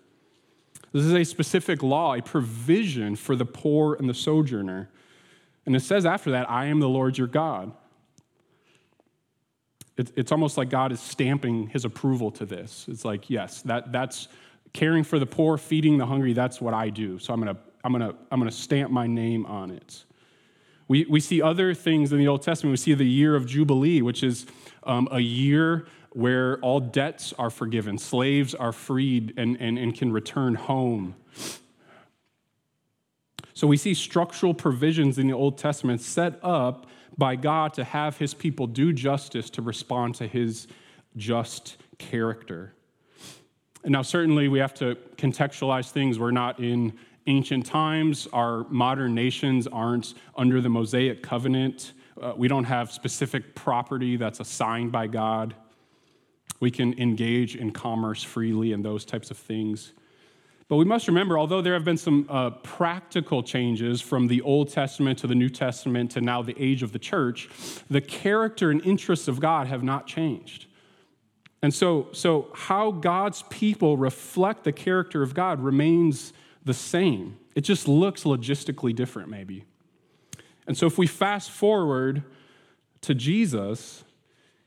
This 0.92 1.06
is 1.06 1.14
a 1.14 1.24
specific 1.24 1.82
law, 1.82 2.12
a 2.12 2.20
provision 2.20 3.16
for 3.16 3.34
the 3.34 3.46
poor 3.46 3.94
and 3.94 4.10
the 4.10 4.12
sojourner. 4.12 4.90
And 5.64 5.74
it 5.74 5.80
says 5.80 6.04
after 6.04 6.32
that, 6.32 6.50
I 6.50 6.66
am 6.66 6.80
the 6.80 6.88
Lord 6.88 7.16
your 7.16 7.28
God. 7.28 7.72
It's 9.96 10.32
almost 10.32 10.58
like 10.58 10.68
God 10.68 10.92
is 10.92 11.00
stamping 11.00 11.68
his 11.68 11.86
approval 11.86 12.30
to 12.32 12.44
this. 12.44 12.84
It's 12.90 13.06
like, 13.06 13.30
yes, 13.30 13.62
that, 13.62 13.90
that's 13.90 14.28
caring 14.74 15.02
for 15.02 15.18
the 15.18 15.24
poor, 15.24 15.56
feeding 15.56 15.96
the 15.96 16.04
hungry, 16.04 16.34
that's 16.34 16.60
what 16.60 16.74
I 16.74 16.90
do. 16.90 17.18
So 17.18 17.32
I'm 17.32 17.40
going 17.40 17.56
to 17.56 17.60
I'm 17.84 17.94
to 17.94 18.14
I'm 18.30 18.44
to 18.44 18.50
stamp 18.50 18.90
my 18.90 19.06
name 19.06 19.46
on 19.46 19.70
it. 19.70 20.04
We, 20.92 21.06
we 21.06 21.20
see 21.20 21.40
other 21.40 21.72
things 21.72 22.12
in 22.12 22.18
the 22.18 22.28
Old 22.28 22.42
Testament. 22.42 22.70
We 22.70 22.76
see 22.76 22.92
the 22.92 23.08
year 23.08 23.34
of 23.34 23.46
Jubilee, 23.46 24.02
which 24.02 24.22
is 24.22 24.44
um, 24.82 25.08
a 25.10 25.20
year 25.20 25.86
where 26.10 26.58
all 26.58 26.80
debts 26.80 27.32
are 27.38 27.48
forgiven, 27.48 27.96
slaves 27.96 28.54
are 28.54 28.72
freed 28.72 29.32
and, 29.38 29.56
and, 29.58 29.78
and 29.78 29.94
can 29.96 30.12
return 30.12 30.54
home. 30.54 31.14
So 33.54 33.66
we 33.66 33.78
see 33.78 33.94
structural 33.94 34.52
provisions 34.52 35.16
in 35.16 35.28
the 35.28 35.32
Old 35.32 35.56
Testament 35.56 36.02
set 36.02 36.38
up 36.42 36.86
by 37.16 37.36
God 37.36 37.72
to 37.72 37.84
have 37.84 38.18
his 38.18 38.34
people 38.34 38.66
do 38.66 38.92
justice 38.92 39.48
to 39.48 39.62
respond 39.62 40.16
to 40.16 40.26
his 40.26 40.66
just 41.16 41.78
character. 41.96 42.74
And 43.82 43.92
now, 43.92 44.02
certainly, 44.02 44.46
we 44.48 44.58
have 44.58 44.74
to 44.74 44.98
contextualize 45.16 45.90
things. 45.90 46.18
We're 46.18 46.32
not 46.32 46.60
in 46.60 46.92
ancient 47.26 47.66
times. 47.66 48.26
Our 48.32 48.64
modern 48.68 49.14
nations 49.14 49.66
aren't 49.66 50.14
under 50.36 50.60
the 50.60 50.68
Mosaic 50.68 51.22
covenant. 51.22 51.92
Uh, 52.20 52.34
we 52.36 52.48
don't 52.48 52.64
have 52.64 52.90
specific 52.92 53.54
property 53.54 54.16
that's 54.16 54.40
assigned 54.40 54.92
by 54.92 55.06
God. 55.06 55.54
We 56.60 56.70
can 56.70 56.98
engage 56.98 57.56
in 57.56 57.72
commerce 57.72 58.22
freely 58.22 58.72
and 58.72 58.84
those 58.84 59.04
types 59.04 59.30
of 59.30 59.36
things. 59.36 59.92
But 60.68 60.76
we 60.76 60.84
must 60.84 61.06
remember, 61.06 61.38
although 61.38 61.60
there 61.60 61.74
have 61.74 61.84
been 61.84 61.98
some 61.98 62.26
uh, 62.30 62.50
practical 62.50 63.42
changes 63.42 64.00
from 64.00 64.28
the 64.28 64.40
Old 64.42 64.70
Testament 64.70 65.18
to 65.18 65.26
the 65.26 65.34
New 65.34 65.50
Testament 65.50 66.12
to 66.12 66.20
now 66.20 66.40
the 66.40 66.54
age 66.58 66.82
of 66.82 66.92
the 66.92 66.98
church, 66.98 67.48
the 67.90 68.00
character 68.00 68.70
and 68.70 68.82
interests 68.86 69.28
of 69.28 69.38
God 69.38 69.66
have 69.66 69.82
not 69.82 70.06
changed. 70.06 70.66
And 71.62 71.74
so, 71.74 72.08
so 72.12 72.48
how 72.54 72.90
God's 72.90 73.42
people 73.50 73.96
reflect 73.96 74.64
the 74.64 74.72
character 74.72 75.22
of 75.22 75.34
God 75.34 75.60
remains 75.60 76.32
the 76.64 76.74
same. 76.74 77.38
It 77.54 77.62
just 77.62 77.88
looks 77.88 78.24
logistically 78.24 78.94
different, 78.94 79.28
maybe. 79.28 79.64
And 80.66 80.76
so 80.76 80.86
if 80.86 80.98
we 80.98 81.06
fast 81.06 81.50
forward 81.50 82.22
to 83.02 83.14
Jesus, 83.14 84.04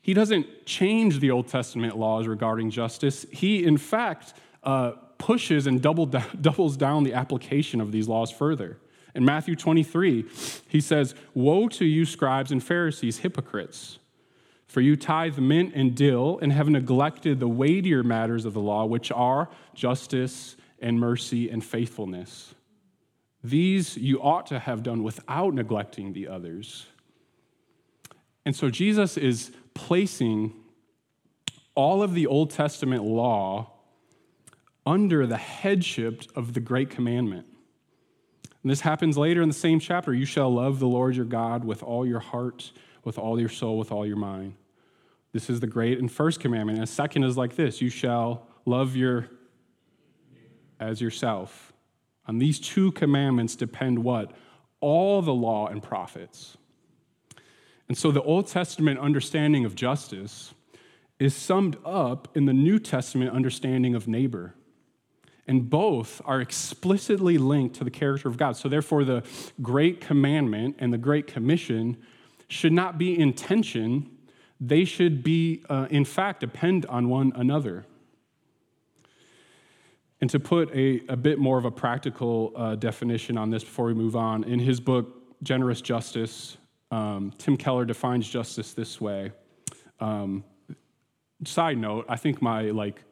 he 0.01 0.13
doesn't 0.13 0.65
change 0.65 1.19
the 1.19 1.31
Old 1.31 1.47
Testament 1.47 1.97
laws 1.97 2.27
regarding 2.27 2.69
justice. 2.69 3.25
He, 3.31 3.63
in 3.63 3.77
fact, 3.77 4.33
uh, 4.63 4.91
pushes 5.17 5.67
and 5.67 5.81
double, 5.81 6.05
doubles 6.41 6.77
down 6.77 7.03
the 7.03 7.13
application 7.13 7.81
of 7.81 7.91
these 7.91 8.07
laws 8.07 8.31
further. 8.31 8.77
In 9.15 9.23
Matthew 9.23 9.55
23, 9.55 10.25
he 10.67 10.81
says, 10.81 11.15
Woe 11.33 11.69
to 11.69 11.85
you, 11.85 12.05
scribes 12.05 12.51
and 12.51 12.61
Pharisees, 12.61 13.19
hypocrites! 13.19 13.97
For 14.67 14.81
you 14.81 14.97
tithe 14.97 15.37
mint 15.37 15.73
and 15.73 15.95
dill 15.95 16.37
and 16.41 16.51
have 16.51 16.67
neglected 16.67 17.39
the 17.39 17.47
weightier 17.47 18.03
matters 18.03 18.43
of 18.43 18.53
the 18.53 18.59
law, 18.59 18.83
which 18.85 19.09
are 19.11 19.49
justice 19.73 20.57
and 20.85 20.99
mercy 20.99 21.49
and 21.49 21.65
faithfulness. 21.65 22.53
These 23.43 23.97
you 23.97 24.21
ought 24.21 24.45
to 24.47 24.59
have 24.59 24.83
done 24.83 25.01
without 25.01 25.55
neglecting 25.55 26.13
the 26.13 26.27
others. 26.27 26.85
And 28.45 28.55
so 28.55 28.69
Jesus 28.69 29.17
is 29.17 29.51
placing 29.73 30.53
all 31.73 32.03
of 32.03 32.13
the 32.13 32.27
Old 32.27 32.51
Testament 32.51 33.03
law 33.03 33.71
under 34.85 35.25
the 35.25 35.37
headship 35.37 36.21
of 36.35 36.53
the 36.53 36.59
Great 36.59 36.91
Commandment. 36.91 37.47
And 38.61 38.69
this 38.71 38.81
happens 38.81 39.17
later 39.17 39.41
in 39.41 39.47
the 39.47 39.55
same 39.55 39.79
chapter. 39.79 40.13
You 40.13 40.25
shall 40.25 40.53
love 40.53 40.79
the 40.79 40.87
Lord 40.87 41.15
your 41.15 41.25
God 41.25 41.65
with 41.65 41.81
all 41.81 42.05
your 42.05 42.19
heart, 42.19 42.71
with 43.03 43.17
all 43.17 43.39
your 43.39 43.49
soul, 43.49 43.79
with 43.79 43.91
all 43.91 44.05
your 44.05 44.17
mind. 44.17 44.53
This 45.33 45.49
is 45.49 45.59
the 45.59 45.67
great 45.67 45.97
and 45.97 46.11
first 46.11 46.39
commandment. 46.39 46.77
And 46.77 46.87
the 46.87 46.91
second 46.91 47.23
is 47.23 47.35
like 47.37 47.55
this 47.55 47.81
you 47.81 47.89
shall 47.89 48.45
love 48.65 48.95
your 48.95 49.29
as 50.79 51.01
yourself. 51.01 51.73
On 52.27 52.39
these 52.39 52.59
two 52.59 52.91
commandments 52.91 53.55
depend 53.55 53.99
what? 53.99 54.31
All 54.79 55.21
the 55.21 55.33
law 55.33 55.67
and 55.67 55.81
prophets. 55.81 56.57
And 57.87 57.97
so 57.97 58.11
the 58.11 58.21
Old 58.21 58.47
Testament 58.47 58.99
understanding 58.99 59.65
of 59.65 59.75
justice 59.75 60.53
is 61.19 61.35
summed 61.35 61.77
up 61.85 62.27
in 62.35 62.45
the 62.45 62.53
New 62.53 62.79
Testament 62.79 63.31
understanding 63.31 63.95
of 63.95 64.07
neighbor. 64.07 64.55
And 65.47 65.69
both 65.69 66.21
are 66.25 66.41
explicitly 66.41 67.37
linked 67.37 67.75
to 67.75 67.83
the 67.83 67.91
character 67.91 68.27
of 68.27 68.35
God. 68.35 68.57
So, 68.57 68.67
therefore, 68.67 69.03
the 69.03 69.23
Great 69.61 70.01
Commandment 70.01 70.77
and 70.79 70.91
the 70.91 70.97
Great 70.97 71.27
Commission 71.27 71.97
should 72.47 72.73
not 72.73 72.97
be 72.97 73.17
in 73.17 73.33
tension. 73.33 74.09
They 74.59 74.85
should 74.85 75.23
be, 75.23 75.63
uh, 75.69 75.85
in 75.91 76.03
fact, 76.03 76.39
depend 76.39 76.87
on 76.87 77.09
one 77.09 77.31
another. 77.35 77.85
And 80.25 80.29
to 80.31 80.39
put 80.39 80.75
a, 80.75 81.01
a 81.07 81.15
bit 81.15 81.37
more 81.37 81.59
of 81.59 81.65
a 81.65 81.71
practical 81.71 82.51
uh, 82.55 82.73
definition 82.73 83.37
on 83.37 83.51
this 83.51 83.63
before 83.63 83.85
we 83.85 83.93
move 83.93 84.15
on, 84.15 84.43
in 84.43 84.57
his 84.57 84.79
book, 84.79 85.21
Generous 85.43 85.81
Justice, 85.81 86.57
um, 86.89 87.31
Tim 87.37 87.55
Keller 87.55 87.85
defines 87.85 88.27
justice 88.27 88.73
this 88.73 88.99
way. 88.99 89.33
Um, 89.99 90.43
side 91.45 91.77
note, 91.77 92.07
I 92.09 92.15
think 92.15 92.41
my, 92.41 92.71
like, 92.71 93.03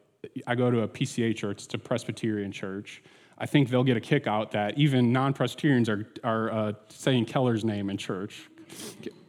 I 0.44 0.56
go 0.56 0.72
to 0.72 0.80
a 0.80 0.88
PCA 0.88 1.36
church, 1.36 1.62
it's 1.62 1.74
a 1.74 1.78
Presbyterian 1.78 2.50
church. 2.50 3.00
I 3.38 3.46
think 3.46 3.68
they'll 3.68 3.84
get 3.84 3.96
a 3.96 4.00
kick 4.00 4.26
out 4.26 4.50
that 4.50 4.76
even 4.76 5.12
non 5.12 5.34
Presbyterians 5.34 5.88
are, 5.88 6.08
are 6.24 6.50
uh, 6.50 6.72
saying 6.88 7.26
Keller's 7.26 7.64
name 7.64 7.90
in 7.90 7.96
church, 7.96 8.50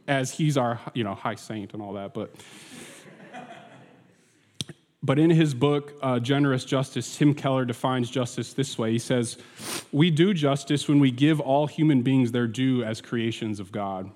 as 0.08 0.32
he's 0.32 0.56
our 0.56 0.80
you 0.92 1.04
know, 1.04 1.14
high 1.14 1.36
saint 1.36 1.72
and 1.72 1.80
all 1.80 1.92
that. 1.92 2.14
But 2.14 2.34
but 5.06 5.20
in 5.20 5.30
his 5.30 5.54
book, 5.54 5.94
uh, 6.02 6.18
Generous 6.18 6.64
Justice, 6.64 7.16
Tim 7.16 7.32
Keller 7.32 7.64
defines 7.64 8.10
justice 8.10 8.52
this 8.52 8.76
way. 8.76 8.90
He 8.90 8.98
says, 8.98 9.38
We 9.92 10.10
do 10.10 10.34
justice 10.34 10.88
when 10.88 10.98
we 10.98 11.12
give 11.12 11.38
all 11.38 11.68
human 11.68 12.02
beings 12.02 12.32
their 12.32 12.48
due 12.48 12.82
as 12.82 13.00
creations 13.00 13.60
of 13.60 13.70
God. 13.70 14.10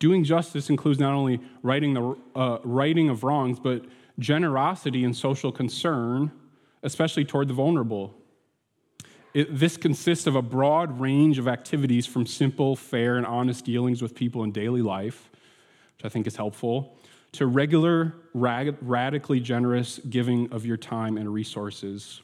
Doing 0.00 0.24
justice 0.24 0.68
includes 0.68 0.98
not 0.98 1.14
only 1.14 1.40
righting, 1.62 1.94
the, 1.94 2.16
uh, 2.34 2.58
righting 2.64 3.08
of 3.08 3.22
wrongs, 3.22 3.60
but 3.60 3.84
generosity 4.18 5.04
and 5.04 5.16
social 5.16 5.52
concern, 5.52 6.32
especially 6.82 7.24
toward 7.24 7.46
the 7.46 7.54
vulnerable. 7.54 8.12
It, 9.32 9.56
this 9.56 9.76
consists 9.76 10.26
of 10.26 10.34
a 10.34 10.42
broad 10.42 10.98
range 10.98 11.38
of 11.38 11.46
activities 11.46 12.04
from 12.04 12.26
simple, 12.26 12.74
fair, 12.74 13.16
and 13.16 13.24
honest 13.24 13.64
dealings 13.64 14.02
with 14.02 14.16
people 14.16 14.42
in 14.42 14.50
daily 14.50 14.82
life, 14.82 15.30
which 15.96 16.04
I 16.04 16.08
think 16.08 16.26
is 16.26 16.34
helpful, 16.34 16.96
to 17.32 17.46
regular, 17.46 18.14
rad- 18.34 18.76
radically 18.80 19.40
generous 19.40 19.98
giving 20.08 20.52
of 20.52 20.66
your 20.66 20.76
time 20.76 21.16
and 21.16 21.32
resources, 21.32 22.22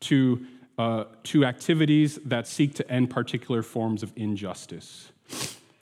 to, 0.00 0.46
uh, 0.78 1.04
to 1.24 1.44
activities 1.44 2.18
that 2.24 2.46
seek 2.46 2.74
to 2.74 2.90
end 2.90 3.10
particular 3.10 3.62
forms 3.62 4.02
of 4.02 4.12
injustice. 4.16 5.12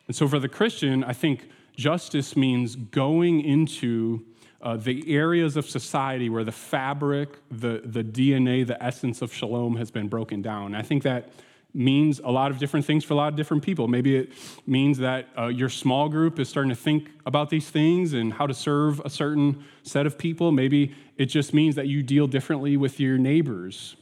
And 0.06 0.16
so 0.16 0.26
for 0.26 0.38
the 0.38 0.48
Christian, 0.48 1.04
I 1.04 1.12
think 1.12 1.48
justice 1.76 2.36
means 2.36 2.74
going 2.74 3.40
into 3.40 4.24
uh, 4.60 4.76
the 4.76 5.14
areas 5.14 5.56
of 5.56 5.68
society 5.68 6.28
where 6.28 6.42
the 6.42 6.52
fabric, 6.52 7.38
the, 7.50 7.82
the 7.84 8.02
DNA, 8.02 8.66
the 8.66 8.82
essence 8.82 9.22
of 9.22 9.32
shalom 9.32 9.76
has 9.76 9.90
been 9.90 10.08
broken 10.08 10.42
down. 10.42 10.74
I 10.74 10.82
think 10.82 11.04
that 11.04 11.30
means 11.74 12.20
a 12.24 12.30
lot 12.30 12.50
of 12.50 12.58
different 12.58 12.86
things 12.86 13.04
for 13.04 13.14
a 13.14 13.16
lot 13.16 13.28
of 13.28 13.36
different 13.36 13.62
people. 13.62 13.88
Maybe 13.88 14.16
it 14.16 14.32
means 14.66 14.98
that 14.98 15.28
uh, 15.36 15.46
your 15.46 15.68
small 15.68 16.08
group 16.08 16.38
is 16.38 16.48
starting 16.48 16.70
to 16.70 16.76
think 16.76 17.10
about 17.26 17.50
these 17.50 17.68
things 17.68 18.14
and 18.14 18.32
how 18.32 18.46
to 18.46 18.54
serve 18.54 19.00
a 19.04 19.10
certain 19.10 19.64
set 19.82 20.06
of 20.06 20.16
people. 20.16 20.50
Maybe 20.50 20.94
it 21.16 21.26
just 21.26 21.52
means 21.52 21.74
that 21.74 21.86
you 21.86 22.02
deal 22.02 22.26
differently 22.26 22.76
with 22.76 22.98
your 22.98 23.18
neighbors. 23.18 23.96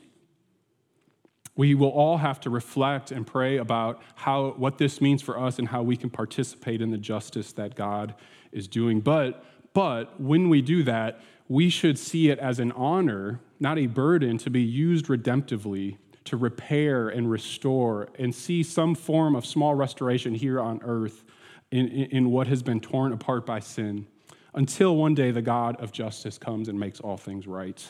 We 1.56 1.74
will 1.74 1.90
all 1.90 2.18
have 2.18 2.38
to 2.40 2.50
reflect 2.50 3.10
and 3.10 3.26
pray 3.26 3.56
about 3.56 4.02
how, 4.14 4.50
what 4.56 4.78
this 4.78 5.00
means 5.00 5.22
for 5.22 5.38
us 5.38 5.58
and 5.58 5.68
how 5.68 5.82
we 5.82 5.96
can 5.96 6.10
participate 6.10 6.80
in 6.80 6.90
the 6.90 6.98
justice 6.98 7.52
that 7.52 7.74
God 7.74 8.14
is 8.52 8.68
doing. 8.68 9.00
But, 9.00 9.44
but 9.72 10.20
when 10.20 10.48
we 10.48 10.62
do 10.62 10.82
that, 10.84 11.20
we 11.48 11.70
should 11.70 11.98
see 11.98 12.28
it 12.30 12.38
as 12.38 12.58
an 12.58 12.72
honor 12.72 13.40
not 13.58 13.78
a 13.78 13.86
burden, 13.86 14.38
to 14.38 14.50
be 14.50 14.62
used 14.62 15.06
redemptively 15.06 15.96
to 16.26 16.36
repair 16.36 17.08
and 17.08 17.30
restore 17.30 18.08
and 18.18 18.34
see 18.34 18.62
some 18.62 18.94
form 18.94 19.34
of 19.34 19.46
small 19.46 19.74
restoration 19.74 20.34
here 20.34 20.60
on 20.60 20.80
earth 20.82 21.24
in, 21.70 21.88
in, 21.88 22.10
in, 22.10 22.30
what 22.30 22.46
has 22.46 22.62
been 22.62 22.80
torn 22.80 23.12
apart 23.12 23.44
by 23.44 23.58
sin 23.58 24.06
until 24.54 24.96
one 24.96 25.14
day 25.14 25.30
the 25.30 25.42
God 25.42 25.76
of 25.80 25.92
justice 25.92 26.38
comes 26.38 26.68
and 26.68 26.78
makes 26.78 27.00
all 27.00 27.16
things 27.16 27.46
right. 27.46 27.86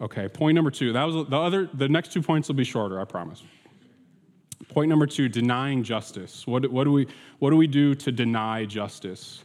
Okay, 0.00 0.28
point 0.28 0.54
number 0.54 0.70
two. 0.70 0.92
That 0.92 1.04
was 1.04 1.28
the 1.28 1.36
other. 1.36 1.68
The 1.74 1.88
next 1.88 2.12
two 2.12 2.22
points 2.22 2.46
will 2.46 2.54
be 2.54 2.64
shorter, 2.64 3.00
I 3.00 3.04
promise. 3.04 3.42
Point 4.68 4.88
number 4.88 5.06
two: 5.06 5.28
denying 5.28 5.82
justice. 5.82 6.46
What, 6.46 6.70
what 6.70 6.84
do 6.84 6.92
we 6.92 7.08
what 7.40 7.50
do 7.50 7.56
we 7.56 7.66
do 7.66 7.94
to 7.96 8.12
deny 8.12 8.64
justice? 8.64 9.42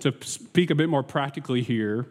To 0.00 0.12
speak 0.22 0.70
a 0.70 0.74
bit 0.74 0.88
more 0.88 1.04
practically 1.04 1.62
here, 1.62 2.08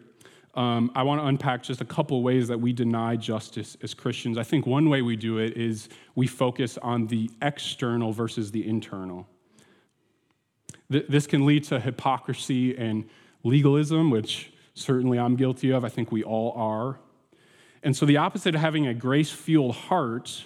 um, 0.54 0.90
I 0.94 1.02
want 1.02 1.20
to 1.20 1.26
unpack 1.26 1.62
just 1.62 1.80
a 1.80 1.84
couple 1.84 2.22
ways 2.22 2.48
that 2.48 2.60
we 2.60 2.72
deny 2.72 3.16
justice 3.16 3.76
as 3.82 3.94
Christians. 3.94 4.36
I 4.36 4.42
think 4.42 4.66
one 4.66 4.90
way 4.90 5.00
we 5.00 5.16
do 5.16 5.38
it 5.38 5.56
is 5.56 5.88
we 6.14 6.26
focus 6.26 6.76
on 6.82 7.06
the 7.06 7.30
external 7.40 8.12
versus 8.12 8.50
the 8.50 8.66
internal. 8.68 9.26
Th- 10.90 11.06
this 11.08 11.26
can 11.26 11.46
lead 11.46 11.64
to 11.64 11.80
hypocrisy 11.80 12.76
and 12.76 13.08
legalism, 13.44 14.10
which 14.10 14.52
certainly 14.74 15.18
I'm 15.18 15.36
guilty 15.36 15.70
of. 15.70 15.84
I 15.84 15.88
think 15.88 16.12
we 16.12 16.22
all 16.22 16.52
are. 16.52 16.98
And 17.82 17.96
so, 17.96 18.04
the 18.04 18.18
opposite 18.18 18.54
of 18.54 18.60
having 18.60 18.86
a 18.86 18.94
grace 18.94 19.30
fueled 19.30 19.74
heart 19.74 20.44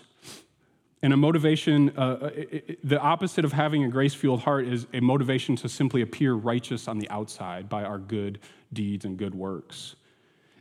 and 1.06 1.14
a 1.14 1.16
motivation, 1.16 1.92
uh, 1.96 2.00
uh 2.00 2.30
it, 2.34 2.64
it, 2.68 2.88
the 2.88 2.98
opposite 2.98 3.44
of 3.44 3.52
having 3.52 3.84
a 3.84 3.88
grace 3.88 4.12
fueled 4.12 4.40
heart 4.40 4.66
is 4.66 4.88
a 4.92 4.98
motivation 4.98 5.54
to 5.54 5.68
simply 5.68 6.02
appear 6.02 6.34
righteous 6.34 6.88
on 6.88 6.98
the 6.98 7.08
outside 7.10 7.68
by 7.68 7.84
our 7.84 7.98
good 7.98 8.40
deeds 8.72 9.04
and 9.04 9.16
good 9.16 9.32
works. 9.32 9.94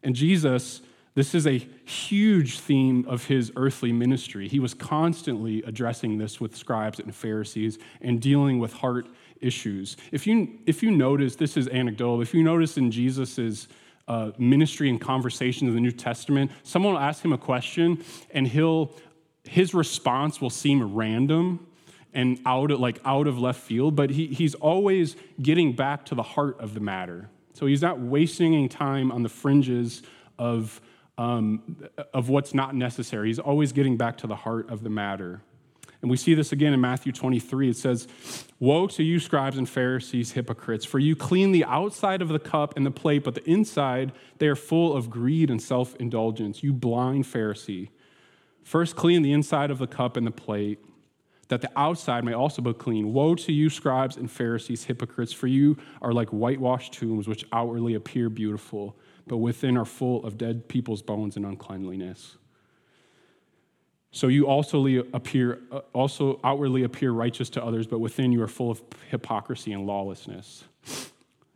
And 0.03 0.15
Jesus, 0.15 0.81
this 1.15 1.34
is 1.34 1.47
a 1.47 1.58
huge 1.84 2.60
theme 2.60 3.08
of 3.08 3.25
his 3.25 3.51
earthly 3.55 3.91
ministry. 3.91 4.47
He 4.47 4.60
was 4.60 4.75
constantly 4.75 5.63
addressing 5.63 6.19
this 6.19 6.39
with 6.39 6.55
scribes 6.55 6.99
and 6.99 7.15
Pharisees 7.15 7.79
and 8.01 8.21
dealing 8.21 8.60
with 8.60 8.71
heart 8.73 9.08
issues. 9.41 9.97
If 10.12 10.27
you, 10.27 10.60
if 10.67 10.84
you 10.84 10.91
notice, 10.91 11.36
this 11.36 11.58
is 11.58 11.67
anecdotal, 11.69 12.21
if 12.21 12.36
you 12.36 12.43
notice 12.43 12.77
in 12.77 12.91
Jesus's 12.91 13.67
uh, 14.08 14.29
ministry 14.38 14.91
and 14.91 15.01
conversations 15.01 15.69
in 15.69 15.73
the 15.73 15.81
New 15.81 15.91
Testament, 15.91 16.51
someone 16.62 16.93
will 16.93 17.01
ask 17.01 17.25
him 17.25 17.34
a 17.34 17.38
question 17.39 18.03
and 18.29 18.47
he'll, 18.47 18.95
his 19.47 19.73
response 19.73 20.41
will 20.41 20.49
seem 20.49 20.95
random 20.95 21.67
and 22.13 22.39
out 22.45 22.71
of, 22.71 22.79
like 22.79 22.99
out 23.05 23.27
of 23.27 23.38
left 23.38 23.62
field, 23.62 23.95
but 23.95 24.10
he, 24.10 24.27
he's 24.27 24.55
always 24.55 25.15
getting 25.41 25.73
back 25.73 26.05
to 26.05 26.15
the 26.15 26.23
heart 26.23 26.60
of 26.60 26.73
the 26.73 26.79
matter. 26.79 27.29
So 27.53 27.65
he's 27.65 27.81
not 27.81 27.99
wasting 27.99 28.53
any 28.55 28.67
time 28.67 29.12
on 29.12 29.23
the 29.23 29.29
fringes 29.29 30.01
of, 30.39 30.81
um, 31.17 31.77
of 32.13 32.29
what's 32.29 32.53
not 32.53 32.75
necessary. 32.75 33.27
He's 33.27 33.39
always 33.39 33.71
getting 33.71 33.97
back 33.97 34.17
to 34.19 34.27
the 34.27 34.36
heart 34.36 34.69
of 34.69 34.84
the 34.84 34.89
matter. 34.89 35.41
And 36.01 36.12
we 36.12 36.17
see 36.17 36.36
this 36.36 36.51
again 36.51 36.73
in 36.73 36.79
Matthew 36.79 37.12
23. 37.12 37.69
It 37.69 37.77
says, 37.77 38.08
Woe 38.60 38.88
to 38.88 39.03
you, 39.03 39.19
scribes 39.19 39.58
and 39.58 39.67
Pharisees, 39.67 40.34
hypocrites, 40.34 40.86
for 40.86 40.99
you 40.99 41.15
clean 41.15 41.51
the 41.51 41.65
outside 41.65 42.21
of 42.21 42.27
the 42.27 42.39
cup 42.39 42.77
and 42.77 42.86
the 42.86 42.91
plate, 42.91 43.23
but 43.23 43.36
the 43.36 43.49
inside 43.49 44.12
they 44.38 44.47
are 44.47 44.55
full 44.55 44.95
of 44.95 45.10
greed 45.10 45.49
and 45.49 45.62
self 45.62 45.95
indulgence. 45.95 46.62
You 46.62 46.73
blind 46.73 47.25
Pharisee. 47.25 47.89
First, 48.65 48.95
clean 48.95 49.21
the 49.21 49.32
inside 49.32 49.69
of 49.69 49.78
the 49.78 49.86
cup 49.86 50.17
and 50.17 50.25
the 50.25 50.32
plate 50.32 50.80
that 51.49 51.62
the 51.62 51.69
outside 51.78 52.25
may 52.25 52.34
also 52.34 52.63
be 52.63 52.73
clean. 52.73 53.13
Woe 53.13 53.36
to 53.36 53.54
you, 53.54 53.69
scribes 53.69 54.17
and 54.17 54.30
Pharisees, 54.30 54.86
hypocrites, 54.86 55.32
for 55.32 55.45
you 55.45 55.78
are 56.01 56.12
like 56.12 56.30
whitewashed 56.30 56.93
tombs, 56.93 57.28
which 57.28 57.45
outwardly 57.54 57.93
appear 57.93 58.28
beautiful, 58.28 58.97
but 59.28 59.38
within 59.38 59.78
are 59.78 59.86
full 59.86 60.25
of 60.25 60.39
dead 60.39 60.67
people's 60.67 61.04
bones 61.04 61.38
and 61.38 61.45
uncleanliness. 61.45 62.38
So 64.10 64.30
you 64.30 64.47
also 64.47 64.84
appear, 65.13 65.60
uh, 65.71 65.82
also 65.93 66.39
outwardly 66.43 66.82
appear 66.82 67.12
righteous 67.12 67.51
to 67.51 67.63
others, 67.63 67.86
but 67.86 67.99
within 67.99 68.32
you 68.32 68.41
are 68.41 68.47
full 68.47 68.71
of 68.71 68.82
hypocrisy 69.12 69.73
and 69.73 69.86
lawlessness. 69.86 70.63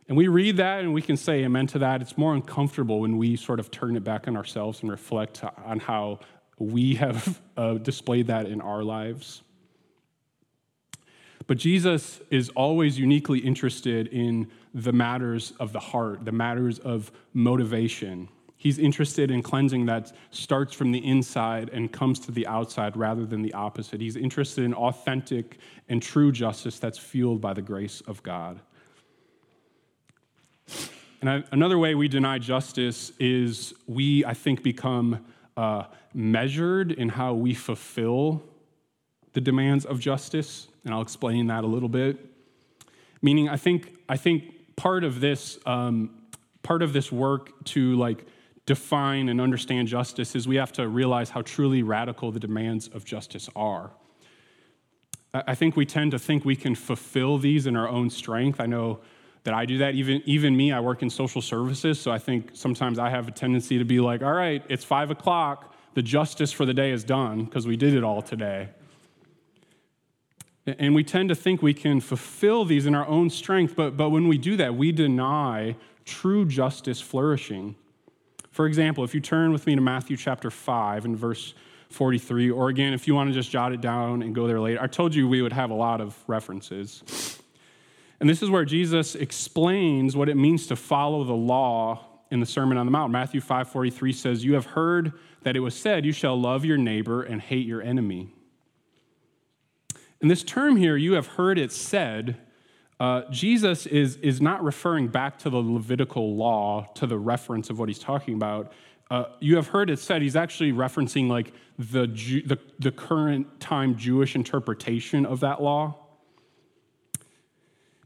And 0.06 0.16
we 0.16 0.28
read 0.28 0.58
that 0.58 0.80
and 0.80 0.94
we 0.94 1.02
can 1.02 1.16
say 1.16 1.42
amen 1.42 1.66
to 1.68 1.80
that. 1.80 2.02
It's 2.02 2.16
more 2.16 2.34
uncomfortable 2.34 3.00
when 3.00 3.16
we 3.16 3.34
sort 3.34 3.58
of 3.58 3.72
turn 3.72 3.96
it 3.96 4.04
back 4.04 4.28
on 4.28 4.36
ourselves 4.36 4.82
and 4.82 4.90
reflect 4.90 5.42
on 5.64 5.80
how 5.80 6.20
we 6.60 6.94
have 6.94 7.40
uh, 7.56 7.74
displayed 7.74 8.28
that 8.28 8.46
in 8.46 8.60
our 8.60 8.84
lives. 8.84 9.42
But 11.46 11.56
Jesus 11.56 12.20
is 12.30 12.50
always 12.50 12.98
uniquely 12.98 13.40
interested 13.40 14.06
in 14.08 14.48
the 14.72 14.92
matters 14.92 15.52
of 15.58 15.72
the 15.72 15.80
heart, 15.80 16.24
the 16.24 16.32
matters 16.32 16.78
of 16.78 17.10
motivation. 17.32 18.28
He's 18.56 18.78
interested 18.78 19.30
in 19.30 19.42
cleansing 19.42 19.86
that 19.86 20.12
starts 20.30 20.74
from 20.74 20.92
the 20.92 21.04
inside 21.04 21.70
and 21.70 21.90
comes 21.90 22.20
to 22.20 22.30
the 22.30 22.46
outside 22.46 22.96
rather 22.96 23.24
than 23.24 23.40
the 23.40 23.54
opposite. 23.54 24.00
He's 24.00 24.16
interested 24.16 24.64
in 24.64 24.74
authentic 24.74 25.58
and 25.88 26.02
true 26.02 26.30
justice 26.30 26.78
that's 26.78 26.98
fueled 26.98 27.40
by 27.40 27.54
the 27.54 27.62
grace 27.62 28.02
of 28.02 28.22
God. 28.22 28.60
And 31.22 31.30
I, 31.30 31.44
another 31.52 31.78
way 31.78 31.94
we 31.94 32.06
deny 32.06 32.38
justice 32.38 33.12
is 33.18 33.74
we, 33.86 34.24
I 34.24 34.34
think, 34.34 34.62
become 34.62 35.24
uh, 35.56 35.84
measured 36.12 36.92
in 36.92 37.10
how 37.10 37.34
we 37.34 37.54
fulfill 37.54 38.42
the 39.32 39.40
demands 39.40 39.84
of 39.84 40.00
justice 40.00 40.68
and 40.84 40.94
I'll 40.94 41.02
explain 41.02 41.46
that 41.48 41.64
a 41.64 41.66
little 41.66 41.88
bit. 41.88 42.18
Meaning, 43.22 43.48
I 43.48 43.56
think 43.56 43.96
I 44.08 44.16
think 44.16 44.76
part 44.76 45.04
of 45.04 45.20
this 45.20 45.58
um, 45.66 46.10
part 46.62 46.82
of 46.82 46.92
this 46.92 47.12
work 47.12 47.64
to 47.66 47.96
like 47.96 48.26
define 48.66 49.28
and 49.28 49.40
understand 49.40 49.88
justice 49.88 50.34
is 50.34 50.46
we 50.46 50.56
have 50.56 50.72
to 50.72 50.88
realize 50.88 51.30
how 51.30 51.42
truly 51.42 51.82
radical 51.82 52.30
the 52.30 52.40
demands 52.40 52.88
of 52.88 53.04
justice 53.04 53.48
are. 53.56 53.90
I 55.32 55.54
think 55.54 55.76
we 55.76 55.86
tend 55.86 56.10
to 56.10 56.18
think 56.18 56.44
we 56.44 56.56
can 56.56 56.74
fulfill 56.74 57.38
these 57.38 57.66
in 57.66 57.76
our 57.76 57.88
own 57.88 58.10
strength. 58.10 58.60
I 58.60 58.66
know 58.66 59.00
that 59.44 59.54
I 59.54 59.64
do 59.64 59.78
that. 59.78 59.94
Even, 59.94 60.22
even 60.24 60.56
me, 60.56 60.72
I 60.72 60.80
work 60.80 61.02
in 61.02 61.10
social 61.10 61.40
services, 61.40 62.00
so 62.00 62.10
I 62.10 62.18
think 62.18 62.50
sometimes 62.54 62.98
I 62.98 63.10
have 63.10 63.28
a 63.28 63.30
tendency 63.30 63.78
to 63.78 63.84
be 63.84 64.00
like, 64.00 64.22
all 64.22 64.32
right, 64.32 64.62
it's 64.68 64.84
five 64.84 65.10
o'clock, 65.12 65.72
the 65.94 66.02
justice 66.02 66.52
for 66.52 66.64
the 66.64 66.74
day 66.74 66.90
is 66.90 67.04
done 67.04 67.44
because 67.44 67.66
we 67.66 67.76
did 67.76 67.94
it 67.94 68.04
all 68.04 68.22
today. 68.22 68.68
And 70.66 70.94
we 70.94 71.02
tend 71.02 71.30
to 71.30 71.34
think 71.34 71.62
we 71.62 71.74
can 71.74 72.00
fulfill 72.00 72.64
these 72.64 72.86
in 72.86 72.94
our 72.94 73.06
own 73.06 73.30
strength, 73.30 73.74
but, 73.74 73.96
but 73.96 74.10
when 74.10 74.28
we 74.28 74.38
do 74.38 74.56
that, 74.56 74.74
we 74.74 74.92
deny 74.92 75.76
true 76.04 76.44
justice 76.44 77.00
flourishing. 77.00 77.74
For 78.50 78.66
example, 78.66 79.02
if 79.04 79.14
you 79.14 79.20
turn 79.20 79.52
with 79.52 79.66
me 79.66 79.74
to 79.74 79.80
Matthew 79.80 80.16
chapter 80.16 80.50
5 80.50 81.04
and 81.06 81.16
verse 81.16 81.54
43, 81.88 82.50
or 82.50 82.68
again, 82.68 82.92
if 82.92 83.08
you 83.08 83.14
want 83.14 83.30
to 83.30 83.34
just 83.34 83.50
jot 83.50 83.72
it 83.72 83.80
down 83.80 84.22
and 84.22 84.34
go 84.34 84.46
there 84.46 84.60
later, 84.60 84.80
I 84.80 84.86
told 84.86 85.14
you 85.14 85.28
we 85.28 85.42
would 85.42 85.52
have 85.52 85.70
a 85.70 85.74
lot 85.74 86.00
of 86.00 86.16
references. 86.26 87.40
And 88.20 88.28
this 88.28 88.42
is 88.42 88.50
where 88.50 88.64
Jesus 88.64 89.14
explains 89.14 90.14
what 90.14 90.28
it 90.28 90.36
means 90.36 90.66
to 90.66 90.76
follow 90.76 91.24
the 91.24 91.32
law 91.32 92.09
in 92.30 92.40
the 92.40 92.46
Sermon 92.46 92.78
on 92.78 92.86
the 92.86 92.92
Mount. 92.92 93.12
Matthew 93.12 93.40
5:43 93.40 94.12
says, 94.12 94.44
"You 94.44 94.54
have 94.54 94.66
heard 94.66 95.12
that 95.42 95.56
it 95.56 95.60
was 95.60 95.74
said, 95.74 96.04
you 96.04 96.12
shall 96.12 96.40
love 96.40 96.64
your 96.64 96.78
neighbor 96.78 97.22
and 97.22 97.40
hate 97.40 97.66
your 97.66 97.82
enemy." 97.82 98.32
And 100.20 100.30
this 100.30 100.42
term 100.42 100.76
here, 100.76 100.96
you 100.96 101.14
have 101.14 101.26
heard 101.26 101.58
it 101.58 101.72
said, 101.72 102.36
uh, 102.98 103.22
Jesus 103.30 103.86
is, 103.86 104.16
is 104.16 104.42
not 104.42 104.62
referring 104.62 105.08
back 105.08 105.38
to 105.38 105.50
the 105.50 105.56
Levitical 105.56 106.36
law, 106.36 106.86
to 106.94 107.06
the 107.06 107.18
reference 107.18 107.70
of 107.70 107.78
what 107.78 107.88
he's 107.88 107.98
talking 107.98 108.34
about. 108.34 108.72
Uh, 109.10 109.24
you 109.40 109.56
have 109.56 109.68
heard 109.68 109.88
it 109.88 109.98
said, 109.98 110.20
he's 110.20 110.36
actually 110.36 110.72
referencing 110.72 111.28
like 111.28 111.54
the, 111.78 112.06
the, 112.46 112.58
the 112.78 112.92
current 112.92 113.58
time 113.58 113.96
Jewish 113.96 114.36
interpretation 114.36 115.24
of 115.24 115.40
that 115.40 115.62
law. 115.62 115.96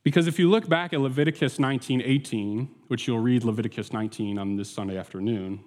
Because 0.04 0.26
if 0.26 0.38
you 0.38 0.50
look 0.50 0.68
back 0.68 0.92
at 0.92 1.00
Leviticus 1.00 1.58
19:18, 1.58 2.68
which 2.88 3.08
you'll 3.08 3.20
read 3.20 3.42
Leviticus 3.42 3.92
19 3.92 4.38
on 4.38 4.56
this 4.56 4.70
Sunday 4.70 4.98
afternoon, 4.98 5.64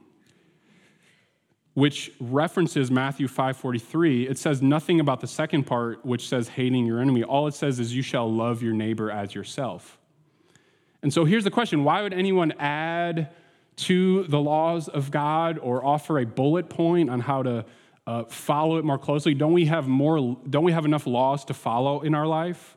which 1.73 2.11
references 2.19 2.91
Matthew 2.91 3.27
5:43, 3.27 4.29
it 4.29 4.37
says 4.37 4.61
nothing 4.61 4.99
about 4.99 5.21
the 5.21 5.27
second 5.27 5.63
part 5.65 6.05
which 6.05 6.27
says 6.27 6.49
hating 6.49 6.85
your 6.85 7.01
enemy. 7.01 7.23
All 7.23 7.47
it 7.47 7.55
says 7.55 7.79
is 7.79 7.95
you 7.95 8.03
shall 8.03 8.31
love 8.31 8.61
your 8.61 8.73
neighbor 8.73 9.09
as 9.09 9.33
yourself. 9.33 9.97
And 11.01 11.11
so 11.11 11.25
here's 11.25 11.43
the 11.43 11.51
question, 11.51 11.83
why 11.83 12.03
would 12.03 12.13
anyone 12.13 12.51
add 12.59 13.29
to 13.77 14.23
the 14.23 14.39
laws 14.39 14.87
of 14.87 15.09
God 15.09 15.57
or 15.59 15.83
offer 15.83 16.19
a 16.19 16.25
bullet 16.25 16.69
point 16.69 17.09
on 17.09 17.21
how 17.21 17.43
to 17.43 17.65
uh, 18.05 18.23
follow 18.25 18.77
it 18.77 18.85
more 18.85 18.99
closely? 18.99 19.33
Don't 19.33 19.53
we 19.53 19.65
have 19.65 19.87
more 19.87 20.37
don't 20.47 20.63
we 20.63 20.73
have 20.73 20.85
enough 20.85 21.07
laws 21.07 21.43
to 21.45 21.55
follow 21.55 22.01
in 22.01 22.13
our 22.13 22.27
life? 22.27 22.76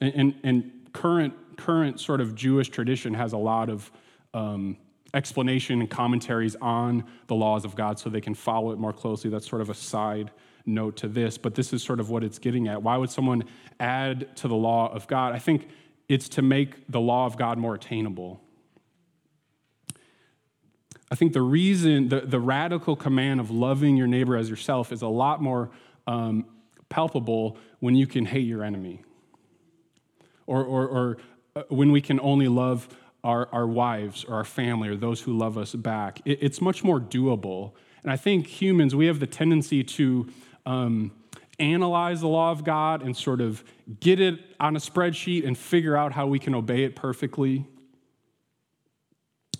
And, 0.00 0.34
and, 0.42 0.72
current 0.92 1.34
current 1.56 2.00
sort 2.00 2.20
of 2.20 2.34
Jewish 2.34 2.70
tradition 2.70 3.14
has 3.14 3.32
a 3.32 3.36
lot 3.36 3.68
of 3.68 3.90
um, 4.32 4.76
explanation 5.14 5.80
and 5.80 5.90
commentaries 5.90 6.56
on 6.60 7.04
the 7.26 7.34
laws 7.34 7.64
of 7.64 7.74
God 7.74 7.98
so 7.98 8.08
they 8.10 8.20
can 8.20 8.34
follow 8.34 8.72
it 8.72 8.78
more 8.78 8.92
closely. 8.92 9.30
That's 9.30 9.48
sort 9.48 9.62
of 9.62 9.70
a 9.70 9.74
side 9.74 10.30
note 10.66 10.96
to 10.98 11.08
this, 11.08 11.38
but 11.38 11.54
this 11.54 11.72
is 11.72 11.82
sort 11.82 11.98
of 12.00 12.10
what 12.10 12.22
it's 12.22 12.38
getting 12.38 12.68
at. 12.68 12.82
Why 12.82 12.96
would 12.96 13.10
someone 13.10 13.44
add 13.80 14.36
to 14.36 14.48
the 14.48 14.54
law 14.54 14.92
of 14.92 15.06
God? 15.08 15.34
I 15.34 15.38
think 15.38 15.68
it's 16.08 16.28
to 16.30 16.42
make 16.42 16.90
the 16.90 17.00
law 17.00 17.26
of 17.26 17.36
God 17.36 17.58
more 17.58 17.74
attainable. 17.74 18.40
I 21.10 21.14
think 21.14 21.32
the 21.32 21.42
reason, 21.42 22.08
the, 22.08 22.20
the 22.20 22.40
radical 22.40 22.96
command 22.96 23.40
of 23.40 23.50
loving 23.50 23.96
your 23.96 24.06
neighbor 24.06 24.36
as 24.36 24.50
yourself 24.50 24.92
is 24.92 25.02
a 25.02 25.08
lot 25.08 25.42
more 25.42 25.70
um, 26.06 26.44
palpable 26.88 27.56
when 27.80 27.94
you 27.94 28.06
can 28.06 28.26
hate 28.26 28.46
your 28.46 28.62
enemy. 28.62 29.02
Or, 30.48 30.64
or, 30.64 30.88
or 30.88 31.16
uh, 31.54 31.62
when 31.68 31.92
we 31.92 32.00
can 32.00 32.18
only 32.20 32.48
love 32.48 32.88
our, 33.22 33.48
our 33.52 33.66
wives 33.66 34.24
or 34.24 34.36
our 34.36 34.44
family 34.44 34.88
or 34.88 34.96
those 34.96 35.20
who 35.20 35.36
love 35.36 35.58
us 35.58 35.74
back. 35.74 36.20
It, 36.24 36.38
it's 36.40 36.60
much 36.62 36.82
more 36.82 36.98
doable. 36.98 37.72
And 38.02 38.10
I 38.10 38.16
think 38.16 38.46
humans, 38.46 38.94
we 38.94 39.06
have 39.06 39.20
the 39.20 39.26
tendency 39.26 39.84
to 39.84 40.28
um, 40.64 41.12
analyze 41.58 42.20
the 42.22 42.28
law 42.28 42.50
of 42.50 42.64
God 42.64 43.02
and 43.02 43.14
sort 43.14 43.42
of 43.42 43.62
get 44.00 44.20
it 44.20 44.40
on 44.58 44.74
a 44.74 44.78
spreadsheet 44.78 45.46
and 45.46 45.56
figure 45.58 45.96
out 45.96 46.12
how 46.12 46.26
we 46.26 46.38
can 46.38 46.54
obey 46.54 46.84
it 46.84 46.96
perfectly. 46.96 47.66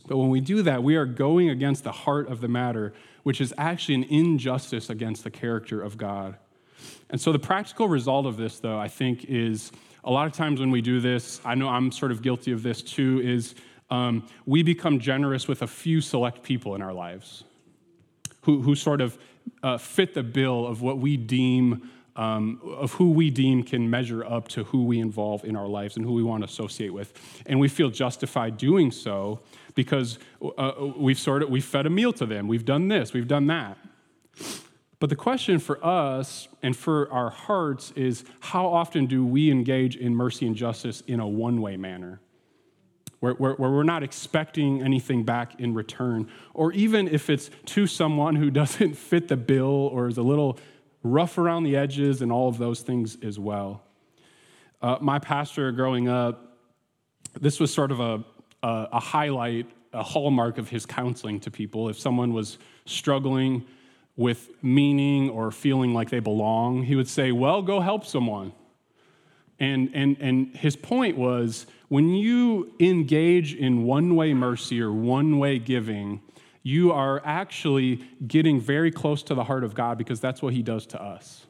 But 0.06 0.16
when 0.16 0.30
we 0.30 0.40
do 0.40 0.62
that, 0.62 0.82
we 0.82 0.96
are 0.96 1.04
going 1.04 1.50
against 1.50 1.84
the 1.84 1.92
heart 1.92 2.28
of 2.28 2.40
the 2.40 2.48
matter, 2.48 2.94
which 3.24 3.42
is 3.42 3.52
actually 3.58 3.96
an 3.96 4.04
injustice 4.04 4.88
against 4.88 5.22
the 5.22 5.30
character 5.30 5.82
of 5.82 5.98
God. 5.98 6.38
And 7.10 7.20
so 7.20 7.30
the 7.32 7.38
practical 7.38 7.88
result 7.88 8.24
of 8.24 8.38
this, 8.38 8.58
though, 8.60 8.78
I 8.78 8.88
think, 8.88 9.26
is 9.26 9.70
a 10.08 10.10
lot 10.10 10.26
of 10.26 10.32
times 10.32 10.58
when 10.58 10.70
we 10.70 10.80
do 10.80 11.00
this, 11.00 11.38
I 11.44 11.54
know 11.54 11.68
I'm 11.68 11.92
sort 11.92 12.12
of 12.12 12.22
guilty 12.22 12.50
of 12.50 12.62
this 12.62 12.80
too, 12.80 13.20
is 13.22 13.54
um, 13.90 14.26
we 14.46 14.62
become 14.62 14.98
generous 14.98 15.46
with 15.46 15.60
a 15.60 15.66
few 15.66 16.00
select 16.00 16.42
people 16.42 16.74
in 16.74 16.80
our 16.80 16.94
lives 16.94 17.44
who, 18.40 18.62
who 18.62 18.74
sort 18.74 19.02
of 19.02 19.18
uh, 19.62 19.76
fit 19.76 20.14
the 20.14 20.22
bill 20.22 20.66
of 20.66 20.80
what 20.80 20.98
we 20.98 21.18
deem 21.18 21.90
um, 22.16 22.60
of 22.64 22.94
who 22.94 23.12
we 23.12 23.30
deem 23.30 23.62
can 23.62 23.88
measure 23.88 24.24
up 24.24 24.48
to 24.48 24.64
who 24.64 24.82
we 24.82 24.98
involve 24.98 25.44
in 25.44 25.54
our 25.54 25.68
lives 25.68 25.96
and 25.96 26.04
who 26.04 26.14
we 26.14 26.24
want 26.24 26.42
to 26.42 26.48
associate 26.48 26.92
with. 26.92 27.12
And 27.46 27.60
we 27.60 27.68
feel 27.68 27.90
justified 27.90 28.56
doing 28.56 28.90
so 28.90 29.38
because 29.76 30.18
uh, 30.56 30.72
we've 30.96 31.18
sort 31.18 31.44
of 31.44 31.50
we've 31.50 31.64
fed 31.64 31.86
a 31.86 31.90
meal 31.90 32.12
to 32.14 32.26
them. 32.26 32.48
We've 32.48 32.64
done 32.64 32.88
this, 32.88 33.12
we've 33.12 33.28
done 33.28 33.46
that. 33.48 33.78
But 35.00 35.10
the 35.10 35.16
question 35.16 35.58
for 35.58 35.84
us 35.84 36.48
and 36.62 36.76
for 36.76 37.10
our 37.12 37.30
hearts 37.30 37.92
is 37.94 38.24
how 38.40 38.66
often 38.66 39.06
do 39.06 39.24
we 39.24 39.50
engage 39.50 39.96
in 39.96 40.14
mercy 40.14 40.46
and 40.46 40.56
justice 40.56 41.02
in 41.06 41.20
a 41.20 41.28
one 41.28 41.60
way 41.60 41.76
manner? 41.76 42.20
Where, 43.20 43.34
where, 43.34 43.54
where, 43.54 43.70
we're 43.70 43.82
not 43.82 44.02
expecting 44.02 44.82
anything 44.82 45.24
back 45.24 45.60
in 45.60 45.74
return. 45.74 46.28
Or 46.54 46.72
even 46.72 47.08
if 47.08 47.30
it's 47.30 47.50
to 47.66 47.86
someone 47.86 48.36
who 48.36 48.50
doesn't 48.62 48.94
fit 48.94 49.28
the 49.28 49.36
bill 49.36 49.66
or 49.66 50.08
is 50.08 50.18
a 50.18 50.22
little 50.22 50.58
rough 51.02 51.38
around 51.38 51.64
the 51.64 51.76
edges 51.76 52.22
and 52.22 52.32
all 52.32 52.48
of 52.48 52.58
those 52.58 52.80
things 52.80 53.16
as 53.22 53.38
well. 53.38 53.82
Uh, 54.80 54.98
my 55.00 55.18
pastor 55.18 55.72
growing 55.72 56.08
up, 56.08 56.58
this 57.40 57.58
was 57.60 57.72
sort 57.72 57.90
of 57.90 58.00
a, 58.00 58.24
a, 58.62 58.88
a 58.92 59.00
highlight, 59.00 59.66
a 59.92 60.02
hallmark 60.02 60.58
of 60.58 60.68
his 60.68 60.86
counseling 60.86 61.40
to 61.40 61.50
people. 61.50 61.88
If 61.88 61.98
someone 61.98 62.32
was 62.32 62.58
struggling 62.84 63.64
with 64.18 64.50
meaning 64.62 65.30
or 65.30 65.50
feeling 65.50 65.94
like 65.94 66.10
they 66.10 66.18
belong, 66.20 66.82
he 66.82 66.94
would 66.94 67.08
say, 67.08 67.32
Well, 67.32 67.62
go 67.62 67.80
help 67.80 68.04
someone. 68.04 68.52
And, 69.60 69.90
and, 69.94 70.16
and 70.20 70.54
his 70.56 70.76
point 70.76 71.16
was 71.16 71.66
when 71.88 72.10
you 72.10 72.72
engage 72.78 73.54
in 73.54 73.84
one 73.84 74.14
way 74.14 74.34
mercy 74.34 74.80
or 74.80 74.92
one 74.92 75.38
way 75.38 75.58
giving, 75.58 76.20
you 76.62 76.92
are 76.92 77.22
actually 77.24 78.04
getting 78.26 78.60
very 78.60 78.90
close 78.90 79.22
to 79.24 79.34
the 79.34 79.44
heart 79.44 79.64
of 79.64 79.74
God 79.74 79.96
because 79.96 80.20
that's 80.20 80.42
what 80.42 80.52
He 80.52 80.62
does 80.62 80.86
to 80.88 81.02
us. 81.02 81.46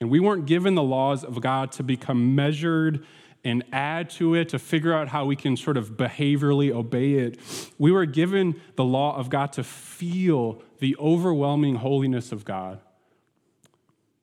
And 0.00 0.10
we 0.10 0.20
weren't 0.20 0.46
given 0.46 0.76
the 0.76 0.82
laws 0.82 1.24
of 1.24 1.40
God 1.40 1.72
to 1.72 1.82
become 1.82 2.36
measured 2.36 3.04
and 3.44 3.64
add 3.72 4.10
to 4.10 4.34
it 4.34 4.48
to 4.50 4.58
figure 4.58 4.92
out 4.92 5.08
how 5.08 5.24
we 5.24 5.36
can 5.36 5.56
sort 5.56 5.76
of 5.76 5.92
behaviorally 5.92 6.72
obey 6.72 7.14
it. 7.14 7.38
We 7.78 7.92
were 7.92 8.06
given 8.06 8.60
the 8.76 8.84
law 8.84 9.16
of 9.16 9.30
God 9.30 9.52
to 9.54 9.64
feel 9.64 10.62
the 10.80 10.96
overwhelming 10.96 11.76
holiness 11.76 12.32
of 12.32 12.44
God, 12.44 12.80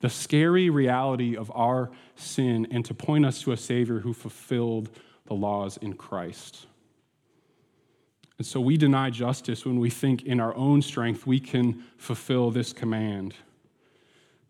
the 0.02 0.10
scary 0.10 0.70
reality 0.70 1.36
of 1.36 1.52
our 1.56 1.92
sin, 2.16 2.68
and 2.72 2.84
to 2.86 2.94
point 2.94 3.26
us 3.26 3.42
to 3.44 3.52
a 3.52 3.58
Savior 3.58 4.00
who 4.00 4.14
fulfilled 4.14 4.90
the 5.26 5.34
laws 5.34 5.78
in 5.78 5.94
Christ. 5.94 6.68
And 8.38 8.46
so 8.46 8.60
we 8.60 8.78
deny 8.78 9.10
justice 9.10 9.66
when 9.66 9.80
we 9.80 9.90
think 9.90 10.24
in 10.24 10.40
our 10.40 10.54
own 10.56 10.82
strength 10.82 11.26
we 11.26 11.40
can 11.40 11.84
fulfill 11.98 12.52
this 12.52 12.74
command. 12.74 13.34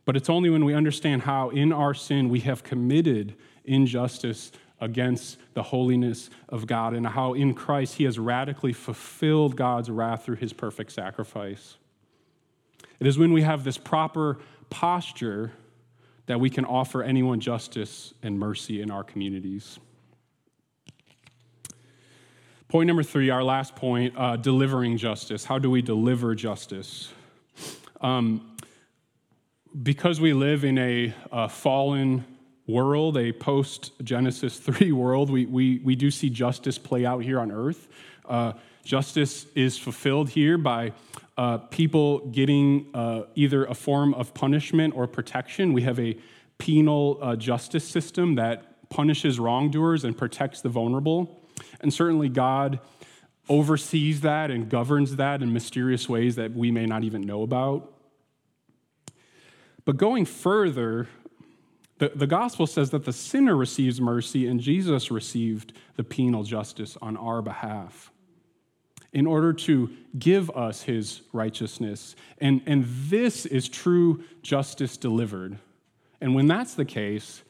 But 0.05 0.15
it's 0.15 0.29
only 0.29 0.49
when 0.49 0.65
we 0.65 0.73
understand 0.73 1.23
how 1.23 1.49
in 1.49 1.71
our 1.71 1.93
sin 1.93 2.29
we 2.29 2.39
have 2.41 2.63
committed 2.63 3.35
injustice 3.65 4.51
against 4.81 5.37
the 5.53 5.63
holiness 5.63 6.29
of 6.49 6.67
God 6.67 6.93
and 6.93 7.07
how 7.07 7.33
in 7.33 7.53
Christ 7.53 7.95
he 7.95 8.03
has 8.03 8.19
radically 8.19 8.73
fulfilled 8.73 9.55
God's 9.55 9.89
wrath 9.89 10.25
through 10.25 10.35
his 10.35 10.53
perfect 10.53 10.91
sacrifice. 10.91 11.77
It 12.99 13.07
is 13.07 13.17
when 13.17 13.33
we 13.33 13.41
have 13.41 13.63
this 13.63 13.77
proper 13.77 14.39
posture 14.69 15.51
that 16.25 16.39
we 16.39 16.49
can 16.49 16.65
offer 16.65 17.03
anyone 17.03 17.39
justice 17.39 18.13
and 18.23 18.39
mercy 18.39 18.81
in 18.81 18.91
our 18.91 19.03
communities. 19.03 19.79
Point 22.67 22.87
number 22.87 23.03
three, 23.03 23.29
our 23.29 23.43
last 23.43 23.75
point 23.75 24.13
uh, 24.17 24.35
delivering 24.35 24.97
justice. 24.97 25.45
How 25.45 25.59
do 25.59 25.69
we 25.69 25.81
deliver 25.81 26.33
justice? 26.35 27.13
Um, 28.01 28.57
because 29.83 30.19
we 30.19 30.33
live 30.33 30.65
in 30.65 30.77
a, 30.77 31.13
a 31.31 31.47
fallen 31.47 32.25
world, 32.67 33.17
a 33.17 33.31
post 33.31 33.91
Genesis 34.03 34.57
3 34.59 34.91
world, 34.91 35.29
we, 35.29 35.45
we, 35.45 35.79
we 35.83 35.95
do 35.95 36.11
see 36.11 36.29
justice 36.29 36.77
play 36.77 37.05
out 37.05 37.23
here 37.23 37.39
on 37.39 37.51
earth. 37.51 37.87
Uh, 38.27 38.53
justice 38.83 39.45
is 39.55 39.77
fulfilled 39.77 40.29
here 40.29 40.57
by 40.57 40.93
uh, 41.37 41.57
people 41.57 42.27
getting 42.27 42.87
uh, 42.93 43.23
either 43.35 43.65
a 43.65 43.73
form 43.73 44.13
of 44.13 44.33
punishment 44.33 44.95
or 44.95 45.07
protection. 45.07 45.73
We 45.73 45.81
have 45.83 45.99
a 45.99 46.17
penal 46.57 47.19
uh, 47.21 47.35
justice 47.35 47.87
system 47.87 48.35
that 48.35 48.89
punishes 48.89 49.39
wrongdoers 49.39 50.03
and 50.03 50.17
protects 50.17 50.61
the 50.61 50.69
vulnerable. 50.69 51.41
And 51.81 51.93
certainly, 51.93 52.29
God 52.29 52.79
oversees 53.49 54.21
that 54.21 54.49
and 54.49 54.69
governs 54.69 55.17
that 55.17 55.41
in 55.41 55.53
mysterious 55.53 56.09
ways 56.09 56.35
that 56.35 56.53
we 56.53 56.71
may 56.71 56.85
not 56.85 57.03
even 57.03 57.21
know 57.21 57.43
about. 57.43 57.91
But 59.83 59.97
going 59.97 60.25
further, 60.25 61.07
the, 61.97 62.11
the 62.13 62.27
gospel 62.27 62.67
says 62.67 62.89
that 62.89 63.05
the 63.05 63.13
sinner 63.13 63.55
receives 63.55 64.01
mercy 64.01 64.47
and 64.47 64.59
Jesus 64.59 65.11
received 65.11 65.73
the 65.95 66.03
penal 66.03 66.43
justice 66.43 66.97
on 67.01 67.15
our 67.15 67.41
behalf 67.41 68.11
in 69.13 69.25
order 69.25 69.53
to 69.53 69.89
give 70.19 70.49
us 70.51 70.83
his 70.83 71.21
righteousness. 71.31 72.17
And, 72.39 72.61
and 72.65 72.83
this 72.85 73.45
is 73.45 73.69
true 73.69 74.25
justice 74.41 74.97
delivered. 74.97 75.57
And 76.19 76.35
when 76.35 76.47
that's 76.47 76.73
the 76.73 76.83
case, 76.83 77.43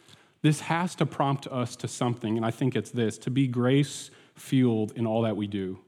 this 0.44 0.60
has 0.62 0.94
to 0.96 1.08
prompt 1.08 1.48
us 1.48 1.76
to 1.78 1.88
something, 1.88 2.38
and 2.38 2.46
I 2.46 2.52
think 2.52 2.76
it's 2.76 2.92
this 2.92 3.18
to 3.20 3.32
be 3.32 3.48
grace 3.48 4.12
fueled 4.36 4.92
in 4.96 5.08
all 5.08 5.24
that 5.24 5.36
we 5.36 5.48
do. 5.48 5.80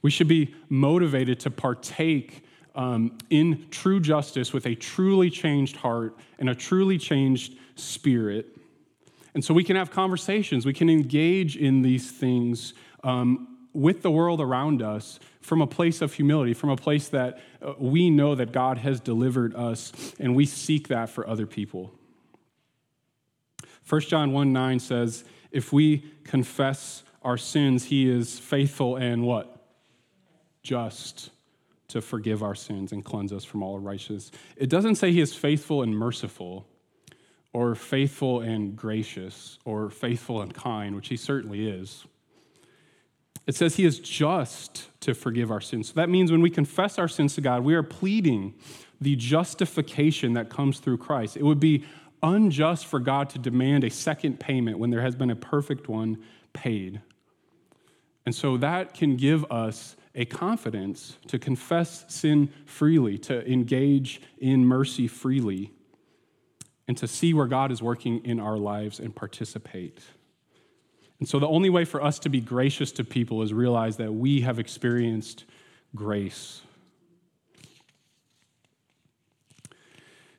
We 0.00 0.12
should 0.12 0.28
be 0.28 0.54
motivated 0.68 1.40
to 1.40 1.50
partake 1.50 2.44
um, 2.74 3.18
in 3.30 3.66
true 3.70 4.00
justice 4.00 4.52
with 4.52 4.66
a 4.66 4.74
truly 4.74 5.30
changed 5.30 5.76
heart 5.76 6.16
and 6.38 6.48
a 6.48 6.54
truly 6.54 6.98
changed 6.98 7.56
spirit. 7.74 8.56
And 9.34 9.44
so 9.44 9.54
we 9.54 9.64
can 9.64 9.76
have 9.76 9.90
conversations, 9.90 10.66
we 10.66 10.72
can 10.72 10.90
engage 10.90 11.56
in 11.56 11.82
these 11.82 12.10
things 12.10 12.74
um, 13.04 13.58
with 13.72 14.02
the 14.02 14.10
world 14.10 14.40
around 14.40 14.82
us 14.82 15.20
from 15.40 15.62
a 15.62 15.66
place 15.66 16.02
of 16.02 16.12
humility, 16.12 16.54
from 16.54 16.70
a 16.70 16.76
place 16.76 17.08
that 17.08 17.40
uh, 17.62 17.74
we 17.78 18.10
know 18.10 18.34
that 18.34 18.52
God 18.52 18.78
has 18.78 19.00
delivered 19.00 19.54
us, 19.54 19.92
and 20.18 20.34
we 20.34 20.46
seek 20.46 20.88
that 20.88 21.08
for 21.08 21.26
other 21.26 21.46
people. 21.46 21.92
1 23.88 24.00
John 24.02 24.32
1 24.32 24.52
9 24.52 24.80
says, 24.80 25.24
If 25.50 25.72
we 25.72 26.04
confess 26.24 27.02
our 27.22 27.36
sins, 27.36 27.84
he 27.84 28.08
is 28.08 28.38
faithful 28.38 28.96
and 28.96 29.22
what? 29.24 29.56
Just 30.62 31.30
to 31.90 32.00
forgive 32.00 32.42
our 32.42 32.54
sins 32.54 32.92
and 32.92 33.04
cleanse 33.04 33.32
us 33.32 33.44
from 33.44 33.62
all 33.62 33.78
righteousness. 33.78 34.30
It 34.56 34.68
doesn't 34.68 34.96
say 34.96 35.12
he 35.12 35.20
is 35.20 35.34
faithful 35.34 35.82
and 35.82 35.96
merciful, 35.96 36.66
or 37.52 37.74
faithful 37.74 38.40
and 38.40 38.76
gracious, 38.76 39.58
or 39.64 39.90
faithful 39.90 40.40
and 40.40 40.54
kind, 40.54 40.94
which 40.94 41.08
he 41.08 41.16
certainly 41.16 41.68
is. 41.68 42.04
It 43.46 43.56
says 43.56 43.76
he 43.76 43.84
is 43.84 43.98
just 43.98 44.88
to 45.00 45.14
forgive 45.14 45.50
our 45.50 45.60
sins. 45.60 45.88
So 45.88 45.94
that 45.94 46.08
means 46.08 46.30
when 46.30 46.42
we 46.42 46.50
confess 46.50 46.98
our 46.98 47.08
sins 47.08 47.34
to 47.34 47.40
God, 47.40 47.64
we 47.64 47.74
are 47.74 47.82
pleading 47.82 48.54
the 49.00 49.16
justification 49.16 50.34
that 50.34 50.50
comes 50.50 50.78
through 50.78 50.98
Christ. 50.98 51.36
It 51.36 51.42
would 51.42 51.58
be 51.58 51.84
unjust 52.22 52.86
for 52.86 53.00
God 53.00 53.30
to 53.30 53.38
demand 53.38 53.82
a 53.82 53.90
second 53.90 54.38
payment 54.38 54.78
when 54.78 54.90
there 54.90 55.00
has 55.00 55.16
been 55.16 55.30
a 55.30 55.36
perfect 55.36 55.88
one 55.88 56.18
paid. 56.52 57.00
And 58.26 58.34
so 58.34 58.58
that 58.58 58.94
can 58.94 59.16
give 59.16 59.50
us 59.50 59.96
a 60.14 60.24
confidence 60.24 61.16
to 61.28 61.38
confess 61.38 62.04
sin 62.08 62.52
freely, 62.64 63.16
to 63.18 63.48
engage 63.50 64.20
in 64.38 64.64
mercy 64.64 65.06
freely, 65.06 65.72
and 66.88 66.96
to 66.96 67.06
see 67.06 67.32
where 67.32 67.46
God 67.46 67.70
is 67.70 67.80
working 67.80 68.24
in 68.24 68.40
our 68.40 68.58
lives 68.58 68.98
and 68.98 69.14
participate. 69.14 70.00
And 71.20 71.28
so 71.28 71.38
the 71.38 71.46
only 71.46 71.70
way 71.70 71.84
for 71.84 72.02
us 72.02 72.18
to 72.20 72.28
be 72.28 72.40
gracious 72.40 72.90
to 72.92 73.04
people 73.04 73.42
is 73.42 73.52
realize 73.52 73.98
that 73.98 74.12
we 74.12 74.40
have 74.40 74.58
experienced 74.58 75.44
grace. 75.94 76.62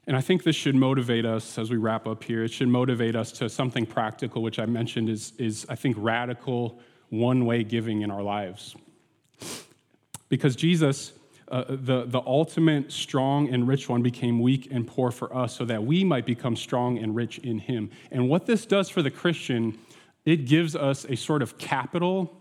And 0.07 0.17
I 0.17 0.21
think 0.21 0.43
this 0.43 0.55
should 0.55 0.75
motivate 0.75 1.25
us 1.25 1.57
as 1.57 1.69
we 1.69 1.77
wrap 1.77 2.07
up 2.07 2.23
here. 2.23 2.43
It 2.43 2.49
should 2.49 2.67
motivate 2.67 3.15
us 3.15 3.31
to 3.33 3.47
something 3.47 3.85
practical, 3.85 4.41
which 4.41 4.59
I 4.59 4.65
mentioned 4.65 5.07
is, 5.07 5.33
is 5.37 5.65
I 5.69 5.75
think, 5.75 5.95
radical 5.99 6.79
one 7.09 7.45
way 7.45 7.63
giving 7.63 8.01
in 8.01 8.11
our 8.11 8.23
lives. 8.23 8.75
Because 10.31 10.55
Jesus, 10.55 11.11
uh, 11.49 11.65
the, 11.67 12.05
the 12.05 12.21
ultimate 12.25 12.89
strong 12.89 13.53
and 13.53 13.67
rich 13.67 13.89
one, 13.89 14.01
became 14.01 14.39
weak 14.39 14.69
and 14.71 14.87
poor 14.87 15.11
for 15.11 15.35
us 15.35 15.53
so 15.53 15.65
that 15.65 15.83
we 15.83 16.05
might 16.05 16.25
become 16.25 16.55
strong 16.55 16.97
and 16.97 17.13
rich 17.13 17.37
in 17.39 17.59
him. 17.59 17.91
And 18.11 18.29
what 18.29 18.45
this 18.45 18.65
does 18.65 18.89
for 18.89 19.01
the 19.01 19.11
Christian, 19.11 19.77
it 20.23 20.45
gives 20.45 20.73
us 20.73 21.05
a 21.09 21.17
sort 21.17 21.41
of 21.41 21.57
capital, 21.57 22.33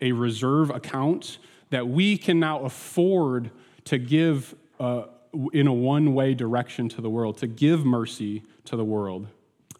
a 0.00 0.12
reserve 0.12 0.70
account 0.70 1.36
that 1.68 1.86
we 1.86 2.16
can 2.16 2.40
now 2.40 2.62
afford 2.62 3.50
to 3.84 3.98
give. 3.98 4.54
Uh, 4.80 5.04
in 5.52 5.66
a 5.66 5.72
one 5.72 6.14
way 6.14 6.32
direction 6.32 6.88
to 6.88 7.00
the 7.00 7.10
world, 7.10 7.36
to 7.38 7.48
give 7.48 7.84
mercy 7.84 8.44
to 8.64 8.76
the 8.76 8.84
world, 8.84 9.26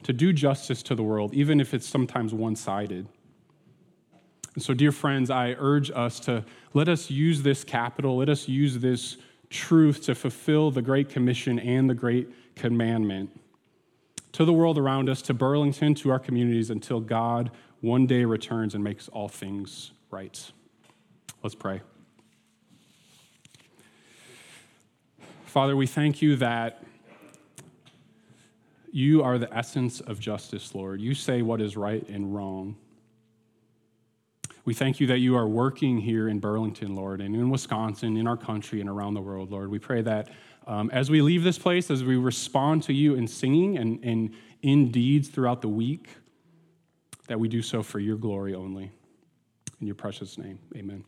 to 0.02 0.12
do 0.12 0.32
justice 0.32 0.82
to 0.82 0.96
the 0.96 1.02
world, 1.04 1.32
even 1.32 1.60
if 1.60 1.72
it's 1.74 1.86
sometimes 1.86 2.34
one 2.34 2.56
sided. 2.56 3.06
And 4.54 4.62
so, 4.62 4.72
dear 4.72 4.92
friends, 4.92 5.30
I 5.30 5.56
urge 5.58 5.90
us 5.90 6.20
to 6.20 6.44
let 6.74 6.88
us 6.88 7.10
use 7.10 7.42
this 7.42 7.64
capital, 7.64 8.18
let 8.18 8.28
us 8.28 8.48
use 8.48 8.78
this 8.78 9.16
truth 9.50 10.02
to 10.04 10.14
fulfill 10.14 10.70
the 10.70 10.82
Great 10.82 11.08
Commission 11.08 11.58
and 11.58 11.90
the 11.90 11.94
Great 11.94 12.28
Commandment 12.54 13.30
to 14.32 14.44
the 14.44 14.52
world 14.52 14.78
around 14.78 15.08
us, 15.08 15.22
to 15.22 15.34
Burlington, 15.34 15.94
to 15.94 16.10
our 16.10 16.18
communities, 16.18 16.70
until 16.70 17.00
God 17.00 17.50
one 17.80 18.06
day 18.06 18.24
returns 18.24 18.74
and 18.74 18.82
makes 18.82 19.08
all 19.08 19.28
things 19.28 19.92
right. 20.10 20.50
Let's 21.42 21.54
pray. 21.54 21.82
Father, 25.44 25.76
we 25.76 25.86
thank 25.86 26.20
you 26.20 26.34
that 26.36 26.82
you 28.90 29.22
are 29.22 29.38
the 29.38 29.52
essence 29.56 30.00
of 30.00 30.18
justice, 30.18 30.74
Lord. 30.74 31.00
You 31.00 31.14
say 31.14 31.42
what 31.42 31.60
is 31.60 31.76
right 31.76 32.08
and 32.08 32.34
wrong. 32.34 32.76
We 34.64 34.72
thank 34.72 34.98
you 34.98 35.06
that 35.08 35.18
you 35.18 35.36
are 35.36 35.46
working 35.46 35.98
here 35.98 36.28
in 36.28 36.38
Burlington, 36.38 36.94
Lord, 36.94 37.20
and 37.20 37.34
in 37.34 37.50
Wisconsin, 37.50 38.16
in 38.16 38.26
our 38.26 38.36
country, 38.36 38.80
and 38.80 38.88
around 38.88 39.14
the 39.14 39.20
world, 39.20 39.50
Lord. 39.50 39.70
We 39.70 39.78
pray 39.78 40.00
that 40.02 40.30
um, 40.66 40.90
as 40.90 41.10
we 41.10 41.20
leave 41.20 41.44
this 41.44 41.58
place, 41.58 41.90
as 41.90 42.02
we 42.02 42.16
respond 42.16 42.82
to 42.84 42.94
you 42.94 43.14
in 43.14 43.28
singing 43.28 43.76
and, 43.76 44.02
and 44.02 44.34
in 44.62 44.90
deeds 44.90 45.28
throughout 45.28 45.60
the 45.60 45.68
week, 45.68 46.08
that 47.28 47.38
we 47.38 47.48
do 47.48 47.60
so 47.60 47.82
for 47.82 48.00
your 48.00 48.16
glory 48.16 48.54
only. 48.54 48.90
In 49.80 49.86
your 49.86 49.96
precious 49.96 50.38
name, 50.38 50.58
amen. 50.74 51.04